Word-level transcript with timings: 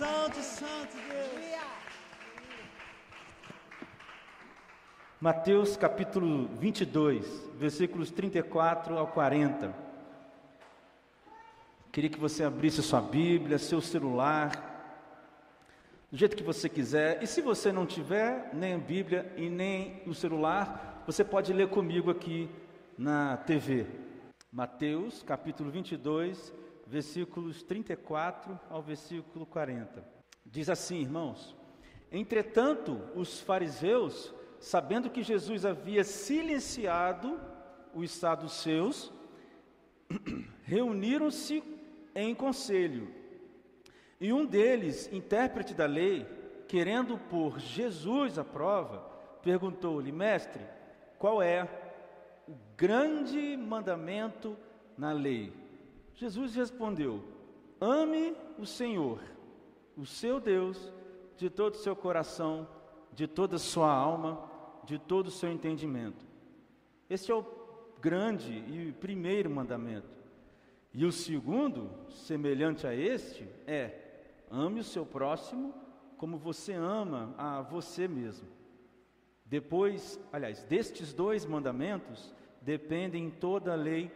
santo, 0.00 0.40
santo 0.40 0.96
Deus. 1.10 1.60
Mateus 5.20 5.76
capítulo 5.76 6.48
22, 6.56 7.50
versículos 7.58 8.10
34 8.10 8.96
ao 8.96 9.08
40. 9.08 9.74
Queria 11.92 12.08
que 12.08 12.18
você 12.18 12.44
abrisse 12.44 12.82
sua 12.82 13.02
Bíblia, 13.02 13.58
seu 13.58 13.82
celular, 13.82 14.50
do 16.10 16.16
jeito 16.16 16.34
que 16.34 16.42
você 16.42 16.66
quiser. 16.66 17.22
E 17.22 17.26
se 17.26 17.42
você 17.42 17.70
não 17.70 17.84
tiver 17.84 18.54
nem 18.54 18.72
a 18.72 18.78
Bíblia 18.78 19.30
e 19.36 19.50
nem 19.50 20.02
o 20.06 20.14
celular, 20.14 21.02
você 21.06 21.22
pode 21.22 21.52
ler 21.52 21.68
comigo 21.68 22.10
aqui 22.10 22.48
na 22.96 23.36
TV. 23.36 23.86
Mateus 24.50 25.22
capítulo 25.22 25.70
22, 25.70 26.38
versículos 26.40 26.69
34 27.62 28.58
ao 28.68 28.82
versículo 28.82 29.46
40. 29.46 30.04
Diz 30.44 30.68
assim, 30.68 31.00
irmãos: 31.00 31.56
Entretanto, 32.10 33.00
os 33.14 33.40
fariseus 33.40 34.34
sabendo 34.60 35.08
que 35.08 35.22
Jesus 35.22 35.64
havia 35.64 36.04
silenciado 36.04 37.40
os 37.94 38.10
saduceus, 38.10 39.10
reuniram-se 40.62 41.64
em 42.14 42.34
conselho. 42.34 43.12
E 44.20 44.32
um 44.32 44.44
deles, 44.44 45.10
intérprete 45.10 45.72
da 45.72 45.86
lei, 45.86 46.26
querendo 46.68 47.16
pôr 47.16 47.58
Jesus 47.58 48.38
à 48.38 48.44
prova, 48.44 48.98
perguntou-lhe: 49.42 50.12
Mestre, 50.12 50.62
qual 51.18 51.42
é 51.42 51.66
o 52.46 52.54
grande 52.76 53.56
mandamento 53.56 54.56
na 54.96 55.12
lei? 55.12 55.52
Jesus 56.20 56.54
respondeu: 56.54 57.24
Ame 57.80 58.36
o 58.58 58.66
Senhor, 58.66 59.22
o 59.96 60.04
seu 60.04 60.38
Deus, 60.38 60.92
de 61.38 61.48
todo 61.48 61.72
o 61.72 61.78
seu 61.78 61.96
coração, 61.96 62.68
de 63.14 63.26
toda 63.26 63.56
a 63.56 63.58
sua 63.58 63.90
alma 63.90 64.50
de 64.84 64.98
todo 64.98 65.28
o 65.28 65.30
seu 65.30 65.50
entendimento. 65.50 66.26
Este 67.08 67.30
é 67.30 67.34
o 67.34 67.46
grande 68.02 68.52
e 68.52 68.92
primeiro 68.92 69.48
mandamento. 69.48 70.08
E 70.92 71.06
o 71.06 71.12
segundo, 71.12 71.90
semelhante 72.10 72.86
a 72.86 72.94
este, 72.94 73.48
é: 73.66 74.44
ame 74.50 74.80
o 74.80 74.84
seu 74.84 75.06
próximo 75.06 75.72
como 76.18 76.36
você 76.36 76.74
ama 76.74 77.34
a 77.38 77.62
você 77.62 78.06
mesmo. 78.06 78.46
Depois, 79.46 80.20
aliás, 80.30 80.62
destes 80.64 81.14
dois 81.14 81.46
mandamentos 81.46 82.34
dependem 82.60 83.30
toda 83.30 83.72
a 83.72 83.76
lei 83.76 84.12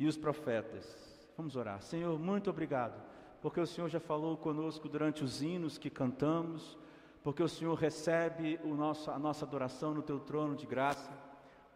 e 0.00 0.06
os 0.08 0.16
profetas. 0.16 1.07
Vamos 1.38 1.56
orar. 1.56 1.80
Senhor, 1.80 2.18
muito 2.18 2.50
obrigado, 2.50 3.00
porque 3.40 3.58
o 3.58 3.66
Senhor 3.66 3.88
já 3.88 4.00
falou 4.00 4.36
conosco 4.36 4.90
durante 4.90 5.24
os 5.24 5.40
hinos 5.40 5.78
que 5.78 5.88
cantamos 5.88 6.76
porque 7.22 7.42
o 7.42 7.48
Senhor 7.48 7.74
recebe 7.74 8.58
o 8.64 8.74
nosso, 8.74 9.10
a 9.10 9.18
nossa 9.18 9.44
adoração 9.44 9.92
no 9.92 10.02
teu 10.02 10.18
trono 10.18 10.56
de 10.56 10.66
graça. 10.66 11.12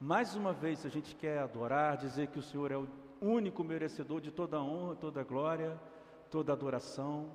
Mais 0.00 0.34
uma 0.34 0.52
vez 0.52 0.86
a 0.86 0.88
gente 0.88 1.14
quer 1.14 1.40
adorar, 1.40 1.96
dizer 1.96 2.28
que 2.28 2.38
o 2.38 2.42
Senhor 2.42 2.72
é 2.72 2.76
o 2.76 2.88
único 3.20 3.62
merecedor 3.62 4.20
de 4.20 4.30
toda 4.30 4.56
a 4.56 4.62
honra, 4.62 4.96
toda 4.96 5.20
a 5.20 5.24
glória, 5.24 5.78
toda 6.30 6.52
a 6.52 6.54
adoração. 6.54 7.30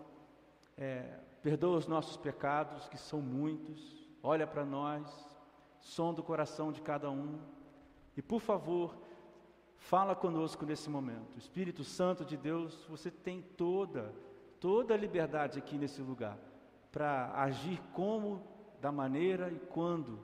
É, 0.77 1.19
perdoa 1.41 1.77
os 1.77 1.87
nossos 1.87 2.17
pecados, 2.17 2.87
que 2.89 2.97
são 2.97 3.21
muitos, 3.21 4.09
olha 4.23 4.47
para 4.47 4.65
nós, 4.65 5.07
som 5.79 6.13
do 6.13 6.23
coração 6.23 6.71
de 6.71 6.81
cada 6.81 7.09
um, 7.09 7.39
e 8.15 8.21
por 8.21 8.41
favor, 8.41 8.97
fala 9.77 10.15
conosco 10.15 10.65
nesse 10.65 10.89
momento. 10.89 11.37
Espírito 11.37 11.83
Santo 11.83 12.25
de 12.25 12.35
Deus, 12.35 12.85
você 12.89 13.09
tem 13.09 13.41
toda, 13.41 14.13
toda 14.59 14.93
a 14.93 14.97
liberdade 14.97 15.59
aqui 15.59 15.77
nesse 15.77 16.01
lugar 16.01 16.37
para 16.91 17.31
agir 17.41 17.81
como, 17.93 18.41
da 18.81 18.91
maneira 18.91 19.51
e 19.51 19.59
quando 19.59 20.19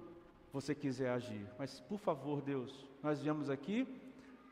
você 0.51 0.75
quiser 0.75 1.11
agir. 1.11 1.47
Mas, 1.57 1.79
por 1.79 1.99
favor, 1.99 2.41
Deus, 2.41 2.87
nós 3.01 3.21
viemos 3.21 3.49
aqui 3.49 3.87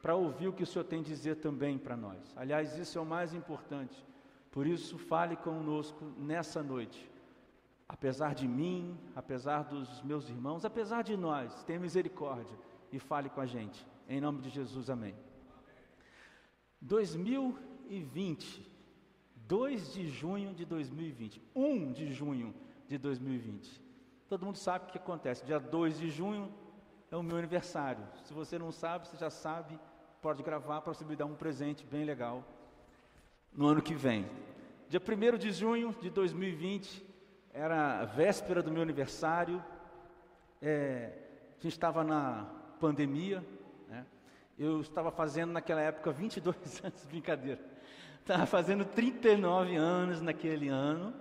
para 0.01 0.16
ouvir 0.16 0.47
o 0.47 0.53
que 0.53 0.63
o 0.63 0.66
Senhor 0.66 0.84
tem 0.85 1.00
a 1.00 1.03
dizer 1.03 1.35
também 1.38 1.78
para 1.78 1.95
nós. 1.95 2.34
Aliás, 2.35 2.78
isso 2.78 2.97
é 2.97 3.01
o 3.01 3.06
mais 3.06 3.34
importante. 3.34 4.03
Por 4.51 4.66
isso, 4.66 4.97
fale 4.97 5.35
conosco 5.35 6.03
nessa 6.17 6.63
noite. 6.63 7.09
Apesar 7.88 8.34
de 8.34 8.47
mim, 8.47 8.97
apesar 9.16 9.63
dos 9.63 10.01
meus 10.01 10.29
irmãos, 10.29 10.66
apesar 10.66 11.03
de 11.03 11.16
nós, 11.16 11.63
tenha 11.63 11.79
misericórdia 11.79 12.57
e 12.91 13.00
fale 13.00 13.29
com 13.29 13.41
a 13.41 13.45
gente. 13.45 13.85
Em 14.13 14.19
nome 14.19 14.41
de 14.41 14.49
Jesus, 14.49 14.89
amém. 14.89 15.16
2020 16.81 18.69
2 19.47 19.94
de 19.94 20.09
junho 20.09 20.53
de 20.53 20.66
2020. 20.66 21.41
1 21.55 21.94
de 21.94 22.11
junho 22.11 22.53
de 22.89 22.97
2020. 22.97 23.81
Todo 24.27 24.45
mundo 24.45 24.57
sabe 24.57 24.83
o 24.83 24.88
que 24.89 24.97
acontece. 24.97 25.45
Dia 25.45 25.61
2 25.61 25.97
de 25.97 26.09
junho 26.09 26.53
é 27.09 27.16
o 27.16 27.23
meu 27.23 27.38
aniversário. 27.38 28.03
Se 28.25 28.33
você 28.33 28.59
não 28.59 28.69
sabe, 28.69 29.07
você 29.07 29.16
já 29.16 29.29
sabe, 29.29 29.79
pode 30.22 30.43
gravar 30.43 30.81
para 30.81 30.93
você 30.93 31.05
me 31.05 31.16
dar 31.16 31.25
um 31.25 31.35
presente 31.35 31.85
bem 31.85 32.03
legal 32.03 32.43
no 33.53 33.67
ano 33.67 33.81
que 33.81 33.93
vem. 33.93 34.25
Dia 34.89 35.01
1 35.01 35.38
de 35.38 35.53
junho 35.53 35.95
de 36.01 36.09
2020 36.09 37.05
era 37.53 38.01
a 38.01 38.05
véspera 38.05 38.61
do 38.61 38.72
meu 38.72 38.81
aniversário. 38.81 39.63
É, 40.61 41.13
a 41.51 41.63
gente 41.63 41.73
estava 41.73 42.03
na 42.03 42.45
pandemia. 42.78 43.41
Eu 44.63 44.79
estava 44.81 45.09
fazendo 45.09 45.51
naquela 45.53 45.81
época 45.81 46.11
22 46.11 46.55
anos, 46.85 47.03
brincadeira. 47.05 47.59
Estava 48.19 48.45
fazendo 48.45 48.85
39 48.85 49.75
anos 49.75 50.22
naquele 50.22 50.67
ano. 50.67 51.16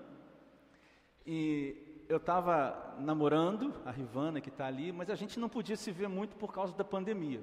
E 1.25 2.05
eu 2.07 2.19
estava 2.19 2.97
namorando 2.99 3.73
a 3.87 3.91
Rivana, 3.91 4.43
que 4.43 4.51
está 4.51 4.67
ali, 4.67 4.93
mas 4.93 5.09
a 5.09 5.15
gente 5.15 5.41
não 5.41 5.49
podia 5.49 5.75
se 5.75 5.91
ver 5.91 6.07
muito 6.07 6.37
por 6.37 6.53
causa 6.53 6.77
da 6.77 6.85
pandemia. 6.85 7.43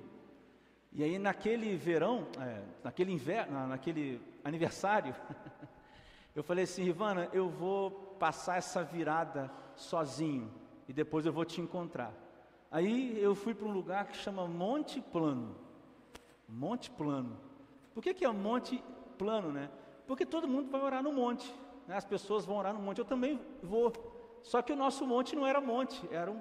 E 0.93 1.03
aí, 1.03 1.17
naquele 1.17 1.75
verão, 1.75 2.27
é, 2.39 2.61
naquele 2.83 3.11
inverno, 3.11 3.65
naquele 3.65 4.21
aniversário, 4.43 5.15
eu 6.35 6.43
falei 6.43 6.65
assim: 6.65 6.83
Rivana, 6.83 7.27
eu 7.33 7.49
vou 7.49 7.89
passar 8.19 8.57
essa 8.57 8.83
virada 8.83 9.49
sozinho 9.75 10.53
e 10.87 10.93
depois 10.93 11.25
eu 11.25 11.33
vou 11.33 11.43
te 11.43 11.59
encontrar. 11.59 12.13
Aí 12.69 13.19
eu 13.19 13.33
fui 13.33 13.55
para 13.55 13.67
um 13.67 13.73
lugar 13.73 14.05
que 14.05 14.15
chama 14.15 14.47
Monte 14.47 15.01
Plano. 15.01 15.65
Monte 16.47 16.89
Plano. 16.89 17.37
Por 17.93 18.03
que, 18.03 18.13
que 18.13 18.25
é 18.25 18.31
Monte 18.31 18.83
plano, 19.17 19.51
né? 19.51 19.69
Porque 20.05 20.25
todo 20.25 20.47
mundo 20.47 20.69
vai 20.69 20.81
orar 20.81 21.03
no 21.03 21.11
monte, 21.11 21.53
né? 21.87 21.97
as 21.97 22.05
pessoas 22.05 22.45
vão 22.45 22.57
orar 22.57 22.73
no 22.73 22.79
monte, 22.79 22.99
eu 22.99 23.05
também 23.05 23.41
vou. 23.61 23.91
Só 24.41 24.61
que 24.61 24.71
o 24.71 24.75
nosso 24.75 25.05
monte 25.05 25.35
não 25.35 25.45
era 25.45 25.59
monte, 25.59 26.01
era 26.11 26.31
um 26.31 26.39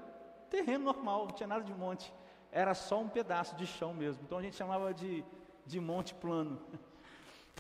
terreno 0.49 0.85
normal, 0.85 1.27
não 1.27 1.35
tinha 1.35 1.49
nada 1.49 1.65
de 1.65 1.75
monte, 1.75 2.13
era 2.53 2.75
só 2.75 3.01
um 3.01 3.09
pedaço 3.09 3.57
de 3.57 3.67
chão 3.67 3.93
mesmo. 3.93 4.23
Então 4.25 4.39
a 4.39 4.43
gente 4.43 4.55
chamava 4.55 4.95
de, 4.95 5.25
de 5.65 5.81
monte 5.81 6.15
plano. 6.15 6.61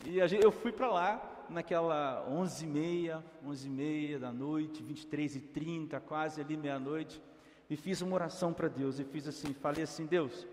E 0.04 0.28
gente, 0.28 0.44
eu 0.44 0.52
fui 0.52 0.70
para 0.70 0.88
lá 0.88 1.46
naquela 1.48 2.22
11h30, 2.30 3.22
11h30 3.46 4.18
da 4.18 4.30
noite, 4.30 4.84
23h30, 4.84 5.98
quase 6.00 6.42
ali 6.42 6.54
meia-noite, 6.54 7.20
e 7.68 7.76
fiz 7.76 8.02
uma 8.02 8.14
oração 8.14 8.52
para 8.52 8.68
Deus, 8.68 8.98
e 8.98 9.04
fiz 9.04 9.26
assim, 9.26 9.54
falei 9.54 9.84
assim, 9.84 10.04
Deus, 10.04 10.46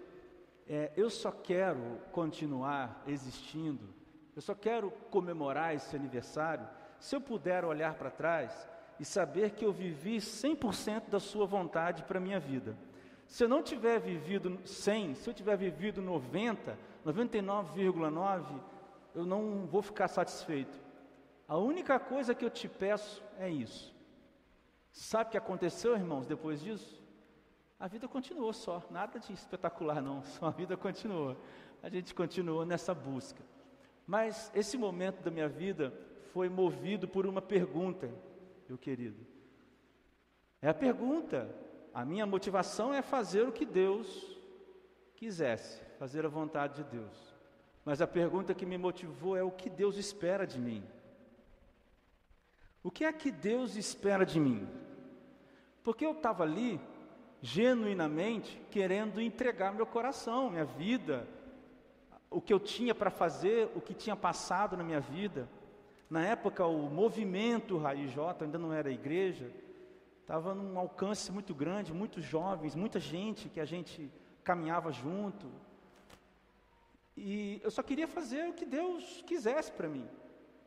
é, 0.68 0.92
eu 0.96 1.10
só 1.10 1.32
quero 1.32 2.00
continuar 2.12 3.04
existindo 3.08 3.94
eu 4.36 4.42
só 4.42 4.56
quero 4.56 4.92
comemorar 5.12 5.76
esse 5.76 5.96
aniversário 5.96 6.68
se 7.00 7.16
eu 7.16 7.22
puder 7.22 7.64
olhar 7.64 7.94
para 7.96 8.10
trás 8.10 8.68
e 9.00 9.06
saber 9.06 9.52
que 9.52 9.66
eu 9.66 9.72
vivi 9.72 10.18
100% 10.18 11.10
da 11.10 11.20
sua 11.20 11.46
vontade 11.46 12.04
para 12.04 12.18
a 12.18 12.22
minha 12.22 12.40
vida. 12.40 12.78
Se 13.28 13.44
eu 13.44 13.48
não 13.48 13.62
tiver 13.62 14.00
vivido 14.00 14.60
100, 14.66 15.16
se 15.16 15.30
eu 15.30 15.34
tiver 15.34 15.58
vivido 15.58 16.02
90, 16.02 16.78
99,9, 17.06 18.60
eu 19.14 19.26
não 19.26 19.66
vou 19.68 19.82
ficar 19.82 20.08
satisfeito. 20.08 20.82
A 21.48 21.58
única 21.58 22.00
coisa 22.00 22.34
que 22.34 22.46
eu 22.46 22.50
te 22.50 22.68
peço 22.68 23.24
é 23.38 23.50
isso. 23.50 23.94
Sabe 24.92 25.28
o 25.28 25.32
que 25.32 25.38
aconteceu, 25.38 25.96
irmãos, 25.96 26.26
depois 26.26 26.62
disso? 26.62 27.03
A 27.84 27.88
vida 27.90 28.08
continuou 28.08 28.54
só, 28.54 28.82
nada 28.90 29.20
de 29.20 29.34
espetacular 29.34 30.02
não, 30.02 30.24
só 30.40 30.46
a 30.46 30.52
vida 30.52 30.78
continuou. 30.78 31.36
A 31.82 31.90
gente 31.90 32.16
continuou 32.16 32.66
nessa 32.66 32.94
busca. 32.94 33.44
Mas 34.08 34.50
esse 34.56 34.78
momento 34.78 35.22
da 35.22 35.30
minha 35.30 35.50
vida 35.50 35.94
foi 36.32 36.48
movido 36.48 37.10
por 37.10 37.28
uma 37.28 37.42
pergunta, 37.42 38.10
meu 38.70 38.78
querido. 38.78 39.28
É 40.62 40.70
a 40.70 40.74
pergunta. 40.74 41.54
A 41.94 42.06
minha 42.06 42.26
motivação 42.26 42.94
é 42.94 43.02
fazer 43.02 43.46
o 43.46 43.52
que 43.52 43.66
Deus 43.66 44.34
quisesse, 45.18 45.84
fazer 46.00 46.26
a 46.26 46.30
vontade 46.30 46.82
de 46.82 46.90
Deus. 46.90 47.36
Mas 47.84 48.02
a 48.02 48.08
pergunta 48.08 48.54
que 48.54 48.66
me 48.66 48.78
motivou 48.78 49.36
é 49.36 49.44
o 49.44 49.52
que 49.52 49.70
Deus 49.70 49.98
espera 49.98 50.48
de 50.48 50.58
mim. 50.58 50.82
O 52.82 52.90
que 52.90 53.04
é 53.04 53.12
que 53.12 53.30
Deus 53.30 53.76
espera 53.76 54.26
de 54.26 54.40
mim? 54.40 54.66
Porque 55.84 56.06
eu 56.06 56.14
estava 56.14 56.44
ali, 56.44 56.80
genuinamente, 57.44 58.58
querendo 58.72 59.20
entregar 59.20 59.74
meu 59.74 59.86
coração, 59.86 60.50
minha 60.50 60.64
vida, 60.64 61.28
o 62.32 62.40
que 62.40 62.54
eu 62.54 62.60
tinha 62.60 62.96
para 62.96 63.10
fazer, 63.10 63.70
o 63.76 63.82
que 63.82 63.94
tinha 63.94 64.16
passado 64.16 64.78
na 64.78 64.84
minha 64.84 65.02
vida. 65.02 65.50
Na 66.10 66.26
época, 66.26 66.66
o 66.66 66.90
movimento 66.90 67.78
Raiz 67.78 68.14
J 68.14 68.46
ainda 68.46 68.58
não 68.58 68.72
era 68.72 68.90
igreja, 68.90 69.52
estava 70.22 70.56
num 70.56 70.80
alcance 70.80 71.34
muito 71.34 71.54
grande, 71.54 71.94
muitos 71.94 72.24
jovens, 72.24 72.76
muita 72.76 72.98
gente 72.98 73.50
que 73.50 73.60
a 73.60 73.66
gente 73.66 74.10
caminhava 74.42 74.90
junto. 74.94 75.52
E 77.18 77.60
eu 77.62 77.70
só 77.70 77.84
queria 77.84 78.08
fazer 78.08 78.48
o 78.48 78.54
que 78.54 78.66
Deus 78.66 79.22
quisesse 79.28 79.70
para 79.70 79.90
mim. 79.90 80.08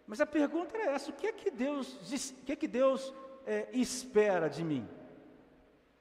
Mas 0.06 0.20
a 0.20 0.26
pergunta 0.26 0.76
era 0.76 0.92
essa: 0.92 1.10
o 1.10 1.14
que 1.14 1.26
é 1.26 1.32
que 1.32 1.50
Deus, 1.50 1.94
o 2.32 2.44
que 2.44 2.52
é 2.52 2.56
que 2.56 2.68
Deus 2.68 3.14
é, 3.46 3.70
espera 3.72 4.48
de 4.48 4.62
mim? 4.62 4.86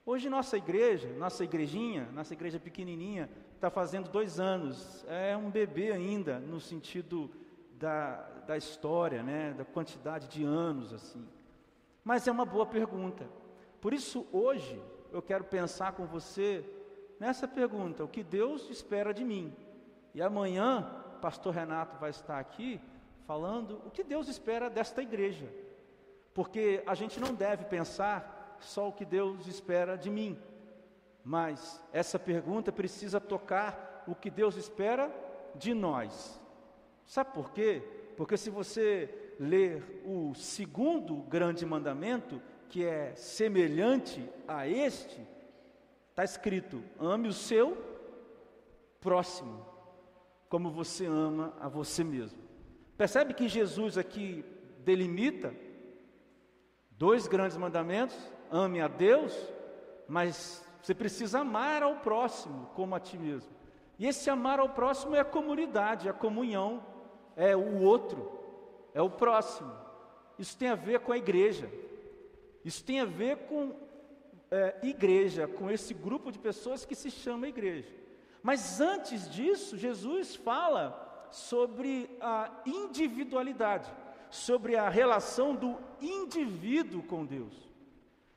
Hoje 0.07 0.30
nossa 0.30 0.56
igreja, 0.56 1.10
nossa 1.18 1.44
igrejinha, 1.44 2.07
nossa 2.13 2.31
igreja 2.31 2.60
pequenininha, 2.60 3.28
está 3.56 3.72
fazendo 3.72 4.07
dois 4.07 4.40
anos. 4.40 5.04
É 5.07 5.36
um 5.36 5.50
bebê 5.50 5.92
ainda, 5.92 6.40
no 6.40 6.60
sentido 6.60 7.28
da, 7.72 8.18
da 8.46 8.56
história, 8.56 9.24
né, 9.24 9.54
da 9.54 9.66
quantidade 9.66 10.28
de 10.28 10.44
anos 10.44 10.94
assim. 10.94 11.28
Mas 12.04 12.28
é 12.28 12.31
uma 12.31 12.46
boa 12.46 12.68
pergunta. 12.68 13.28
Por 13.81 13.96
isso 13.96 14.28
hoje 14.31 14.80
eu 15.12 15.24
quero 15.24 15.44
pensar 15.44 15.94
com 15.94 16.06
você 16.06 16.63
nessa 17.19 17.48
pergunta: 17.48 18.04
o 18.04 18.07
que 18.07 18.24
Deus 18.24 18.69
espera 18.69 19.12
de 19.12 19.24
mim? 19.24 19.56
E 20.13 20.22
amanhã, 20.22 20.84
pastor 21.19 21.52
Renato 21.52 21.98
vai 21.98 22.12
estar 22.12 22.38
aqui 22.38 22.80
falando 23.25 23.81
o 23.84 23.90
que 23.90 24.04
Deus 24.04 24.28
espera 24.28 24.69
desta 24.69 25.02
igreja. 25.02 25.52
Porque 26.31 26.84
a 26.86 26.94
gente 26.94 27.19
não 27.19 27.34
deve 27.34 27.66
pensar 27.66 28.35
só 28.66 28.90
o 28.90 28.94
que 28.94 29.06
Deus 29.06 29.48
espera 29.48 29.98
de 29.98 30.10
mim, 30.10 30.38
mas 31.24 31.82
essa 31.94 32.20
pergunta 32.20 32.72
precisa 32.72 33.20
tocar 33.20 34.04
o 34.08 34.14
que 34.14 34.30
Deus 34.30 34.56
espera 34.56 35.12
de 35.56 35.74
nós. 35.74 36.40
Sabe 37.06 37.34
por 37.34 37.52
quê? 37.52 37.82
Porque 38.18 38.38
se 38.38 38.50
você 38.50 39.34
ler 39.40 40.02
o 40.06 40.34
segundo 40.36 41.16
grande 41.24 41.66
mandamento, 41.66 42.42
que 42.70 42.84
é 42.84 43.16
semelhante 43.16 44.28
a 44.48 44.68
este, 44.68 45.26
está 46.10 46.24
escrito: 46.24 46.84
ame 47.00 47.28
o 47.28 47.34
seu 47.34 47.78
próximo, 49.00 49.66
como 50.50 50.72
você 50.72 51.06
ama 51.06 51.54
a 51.60 51.68
você 51.68 52.04
mesmo. 52.04 52.40
Percebe 52.98 53.34
que 53.34 53.48
Jesus 53.48 53.98
aqui 53.98 54.44
delimita 54.80 55.54
dois 56.92 57.28
grandes 57.28 57.58
mandamentos: 57.58 58.18
ame 58.51 58.81
a 58.81 58.88
Deus, 58.88 59.36
mas 60.07 60.65
você 60.81 60.94
precisa 60.94 61.39
amar 61.39 61.83
ao 61.83 61.97
próximo 61.97 62.69
como 62.75 62.95
a 62.95 63.00
ti 63.00 63.18
mesmo. 63.18 63.50
E 63.97 64.06
esse 64.06 64.30
amar 64.30 64.59
ao 64.59 64.69
próximo 64.69 65.15
é 65.15 65.19
a 65.19 65.25
comunidade, 65.25 66.07
é 66.07 66.12
a 66.12 66.13
comunhão, 66.13 66.86
é 67.36 67.56
o 67.56 67.81
outro, 67.81 68.31
é 68.94 69.01
o 69.01 69.09
próximo. 69.09 69.71
Isso 70.38 70.57
tem 70.57 70.69
a 70.69 70.75
ver 70.75 71.00
com 71.00 71.12
a 71.12 71.18
igreja. 71.18 71.69
Isso 72.63 72.83
tem 72.83 73.00
a 73.00 73.06
ver 73.06 73.38
com 73.47 73.74
é, 74.51 74.75
igreja, 74.83 75.47
com 75.47 75.69
esse 75.69 75.94
grupo 75.94 76.31
de 76.31 76.39
pessoas 76.39 76.86
que 76.86 76.95
se 76.95 77.09
chama 77.09 77.47
igreja. 77.47 77.94
Mas 78.44 78.80
antes 78.80 79.30
disso, 79.30 79.77
Jesus 79.77 80.36
fala 80.36 81.27
sobre 81.31 82.09
a 82.21 82.51
individualidade, 82.65 83.92
sobre 84.30 84.75
a 84.75 84.88
relação 84.88 85.56
do 85.56 85.77
indivíduo 86.01 87.01
com 87.03 87.25
Deus. 87.25 87.53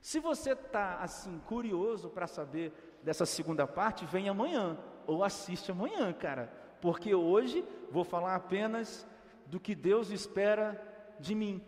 Se 0.09 0.21
você 0.21 0.53
está 0.53 1.01
assim 1.01 1.39
curioso 1.41 2.09
para 2.09 2.27
saber 2.27 2.73
dessa 3.03 3.27
segunda 3.27 3.67
parte, 3.67 4.07
vem 4.07 4.27
amanhã 4.27 4.79
ou 5.07 5.23
assiste 5.23 5.71
amanhã, 5.71 6.11
cara, 6.15 6.47
porque 6.81 7.15
hoje 7.15 7.63
vou 7.91 8.05
falar 8.05 8.35
apenas 8.35 9.07
do 9.45 9.61
que 9.61 9.75
Deus 9.75 10.09
espera 10.09 10.83
de 11.21 11.35
mim. 11.35 11.63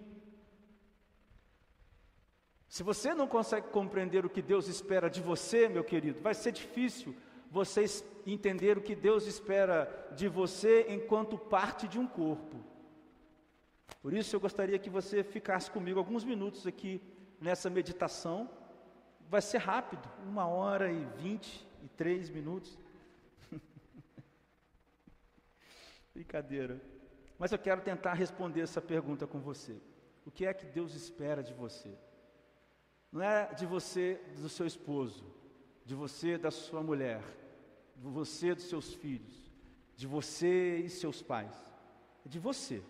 Se 2.66 2.82
você 2.82 3.12
não 3.12 3.28
consegue 3.28 3.68
compreender 3.68 4.24
o 4.24 4.30
que 4.30 4.40
Deus 4.40 4.68
espera 4.68 5.10
de 5.10 5.20
você, 5.20 5.68
meu 5.68 5.84
querido, 5.84 6.22
vai 6.22 6.32
ser 6.32 6.52
difícil 6.52 7.14
você 7.50 7.84
entender 8.26 8.78
o 8.78 8.82
que 8.82 8.96
Deus 8.96 9.26
espera 9.26 10.08
de 10.16 10.28
você 10.28 10.86
enquanto 10.88 11.36
parte 11.36 11.86
de 11.86 11.98
um 11.98 12.06
corpo. 12.06 12.56
Por 14.00 14.14
isso 14.14 14.34
eu 14.34 14.40
gostaria 14.40 14.78
que 14.78 14.88
você 14.88 15.22
ficasse 15.22 15.70
comigo 15.70 15.98
alguns 15.98 16.24
minutos 16.24 16.66
aqui 16.66 17.02
nessa 17.40 17.70
meditação. 17.70 18.48
Vai 19.28 19.40
ser 19.40 19.58
rápido, 19.58 20.08
uma 20.26 20.46
hora 20.46 20.92
e 20.92 21.04
vinte 21.16 21.66
e 21.82 21.88
três 21.88 22.28
minutos. 22.28 22.78
Brincadeira. 26.12 26.80
Mas 27.38 27.52
eu 27.52 27.58
quero 27.58 27.80
tentar 27.80 28.14
responder 28.14 28.60
essa 28.60 28.82
pergunta 28.82 29.26
com 29.26 29.40
você. 29.40 29.80
O 30.26 30.30
que 30.30 30.44
é 30.44 30.52
que 30.52 30.66
Deus 30.66 30.94
espera 30.94 31.42
de 31.42 31.54
você? 31.54 31.96
Não 33.10 33.22
é 33.22 33.54
de 33.54 33.66
você, 33.66 34.20
do 34.36 34.48
seu 34.48 34.66
esposo, 34.66 35.24
de 35.84 35.94
você, 35.94 36.36
da 36.36 36.50
sua 36.50 36.82
mulher, 36.82 37.22
de 37.96 38.06
você, 38.08 38.54
dos 38.54 38.64
seus 38.64 38.94
filhos, 38.94 39.50
de 39.96 40.06
você 40.06 40.78
e 40.78 40.88
seus 40.88 41.22
pais. 41.22 41.56
É 42.24 42.28
de 42.28 42.38
você. 42.38 42.82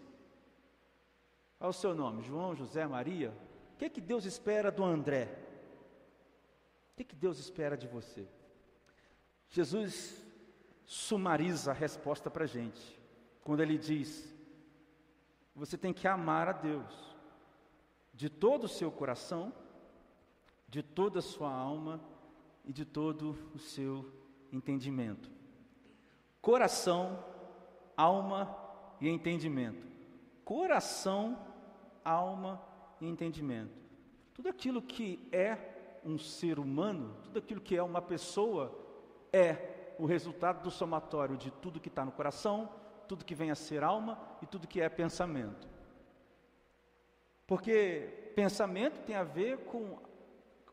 Qual 1.59 1.69
é 1.69 1.71
o 1.71 1.73
seu 1.73 1.95
nome? 1.95 2.23
João, 2.23 2.55
José, 2.55 2.87
Maria? 2.87 3.33
Que 3.81 3.89
que 3.89 4.01
Deus 4.03 4.27
espera 4.27 4.71
do 4.71 4.85
André? 4.85 5.27
O 6.93 6.97
que 6.99 7.03
que 7.03 7.17
Deus 7.17 7.39
espera 7.39 7.79
de 7.79 7.89
você? 7.89 8.29
Jesus 9.49 10.23
sumariza 10.85 11.71
a 11.71 11.75
resposta 11.75 12.31
para 12.31 12.45
a 12.45 12.47
gente, 12.47 13.01
quando 13.43 13.63
ele 13.63 13.79
diz: 13.79 14.31
você 15.57 15.79
tem 15.79 15.95
que 15.95 16.07
amar 16.07 16.47
a 16.47 16.53
Deus 16.53 17.17
de 18.13 18.29
todo 18.29 18.65
o 18.65 18.69
seu 18.69 18.93
coração, 18.93 19.51
de 20.69 20.83
toda 20.83 21.21
a 21.21 21.23
sua 21.23 21.51
alma 21.51 22.03
e 22.67 22.75
de 22.75 22.85
todo 22.85 23.35
o 23.55 23.59
seu 23.59 24.13
entendimento. 24.53 25.31
Coração, 26.43 27.25
alma 27.97 28.55
e 29.01 29.09
entendimento. 29.09 29.87
Coração, 30.45 31.39
alma 32.05 32.69
e 33.01 33.09
entendimento. 33.09 33.73
Tudo 34.35 34.49
aquilo 34.49 34.81
que 34.81 35.29
é 35.33 35.57
um 36.05 36.19
ser 36.19 36.59
humano, 36.59 37.17
tudo 37.23 37.39
aquilo 37.39 37.61
que 37.61 37.77
é 37.77 37.83
uma 37.83 38.01
pessoa, 38.01 38.73
é 39.33 39.95
o 39.99 40.07
resultado 40.07 40.63
do 40.63 40.71
somatório 40.71 41.37
de 41.37 41.51
tudo 41.51 41.81
que 41.81 41.89
está 41.89 42.05
no 42.05 42.13
coração, 42.13 42.69
tudo 43.07 43.25
que 43.25 43.35
vem 43.35 43.51
a 43.51 43.55
ser 43.55 43.83
alma 43.83 44.19
e 44.41 44.47
tudo 44.47 44.67
que 44.67 44.81
é 44.81 44.89
pensamento. 44.89 45.69
Porque 47.47 48.33
pensamento 48.35 49.03
tem 49.05 49.17
a 49.17 49.25
ver 49.25 49.59
com, 49.65 49.99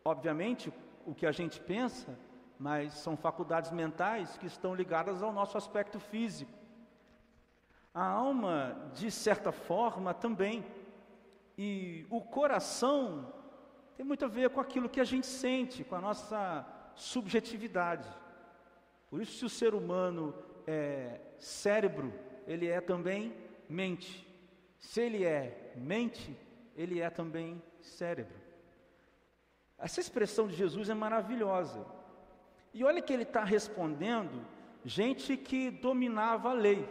obviamente, 0.05 0.71
o 1.05 1.15
que 1.15 1.25
a 1.25 1.31
gente 1.31 1.59
pensa, 1.59 2.17
mas 2.59 2.93
são 2.93 3.17
faculdades 3.17 3.71
mentais 3.71 4.37
que 4.37 4.45
estão 4.45 4.75
ligadas 4.75 5.23
ao 5.23 5.33
nosso 5.33 5.57
aspecto 5.57 5.99
físico. 5.99 6.51
A 7.93 8.05
alma, 8.05 8.91
de 8.93 9.09
certa 9.09 9.51
forma, 9.51 10.13
também. 10.13 10.63
E 11.57 12.05
o 12.09 12.21
coração 12.21 13.33
tem 13.95 14.05
muito 14.05 14.23
a 14.23 14.27
ver 14.27 14.49
com 14.51 14.61
aquilo 14.61 14.87
que 14.87 15.01
a 15.01 15.03
gente 15.03 15.25
sente, 15.25 15.83
com 15.83 15.95
a 15.95 16.01
nossa 16.01 16.65
subjetividade. 16.93 18.07
Por 19.09 19.21
isso, 19.21 19.39
se 19.39 19.45
o 19.45 19.49
ser 19.49 19.73
humano 19.73 20.35
é 20.67 21.19
cérebro, 21.37 22.13
ele 22.45 22.67
é 22.67 22.79
também 22.79 23.33
mente. 23.67 24.27
Se 24.79 25.01
ele 25.01 25.23
é 25.23 25.73
mente, 25.75 26.37
ele 26.75 27.01
é 27.01 27.09
também 27.09 27.61
cérebro. 27.81 28.37
Essa 29.77 29.99
expressão 29.99 30.47
de 30.47 30.55
Jesus 30.55 30.89
é 30.89 30.93
maravilhosa. 30.93 31.85
E 32.73 32.83
olha 32.83 33.01
que 33.01 33.13
ele 33.13 33.23
está 33.23 33.43
respondendo 33.43 34.45
gente 34.85 35.35
que 35.35 35.71
dominava 35.71 36.51
a 36.51 36.53
lei. 36.53 36.87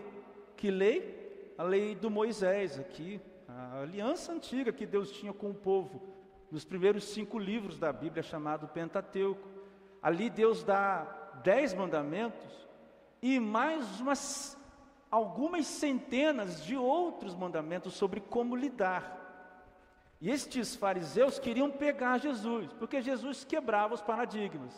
Que 0.57 0.71
lei? 0.71 1.55
A 1.57 1.63
lei 1.63 1.95
do 1.95 2.11
Moisés 2.11 2.79
aqui, 2.79 3.21
a 3.49 3.81
aliança 3.81 4.33
antiga 4.33 4.73
que 4.73 4.87
Deus 4.87 5.11
tinha 5.11 5.33
com 5.33 5.51
o 5.51 5.55
povo, 5.55 6.03
nos 6.51 6.65
primeiros 6.65 7.05
cinco 7.05 7.39
livros 7.39 7.79
da 7.79 7.93
Bíblia, 7.93 8.23
chamado 8.23 8.69
Pentateuco. 8.69 9.49
Ali 10.03 10.31
Deus 10.31 10.63
dá 10.63 11.05
dez 11.43 11.75
mandamentos 11.75 12.69
e 13.21 13.39
mais 13.41 14.01
umas 14.01 14.57
algumas 15.11 15.67
centenas 15.67 16.65
de 16.65 16.77
outros 16.77 17.35
mandamentos 17.35 17.95
sobre 17.95 18.21
como 18.21 18.57
lidar. 18.57 19.15
E 20.21 20.31
estes 20.31 20.75
fariseus 20.75 21.39
queriam 21.39 21.71
pegar 21.71 22.19
Jesus, 22.19 22.73
porque 22.75 23.01
Jesus 23.01 23.45
quebrava 23.45 23.95
os 23.95 24.03
paradigmas 24.03 24.75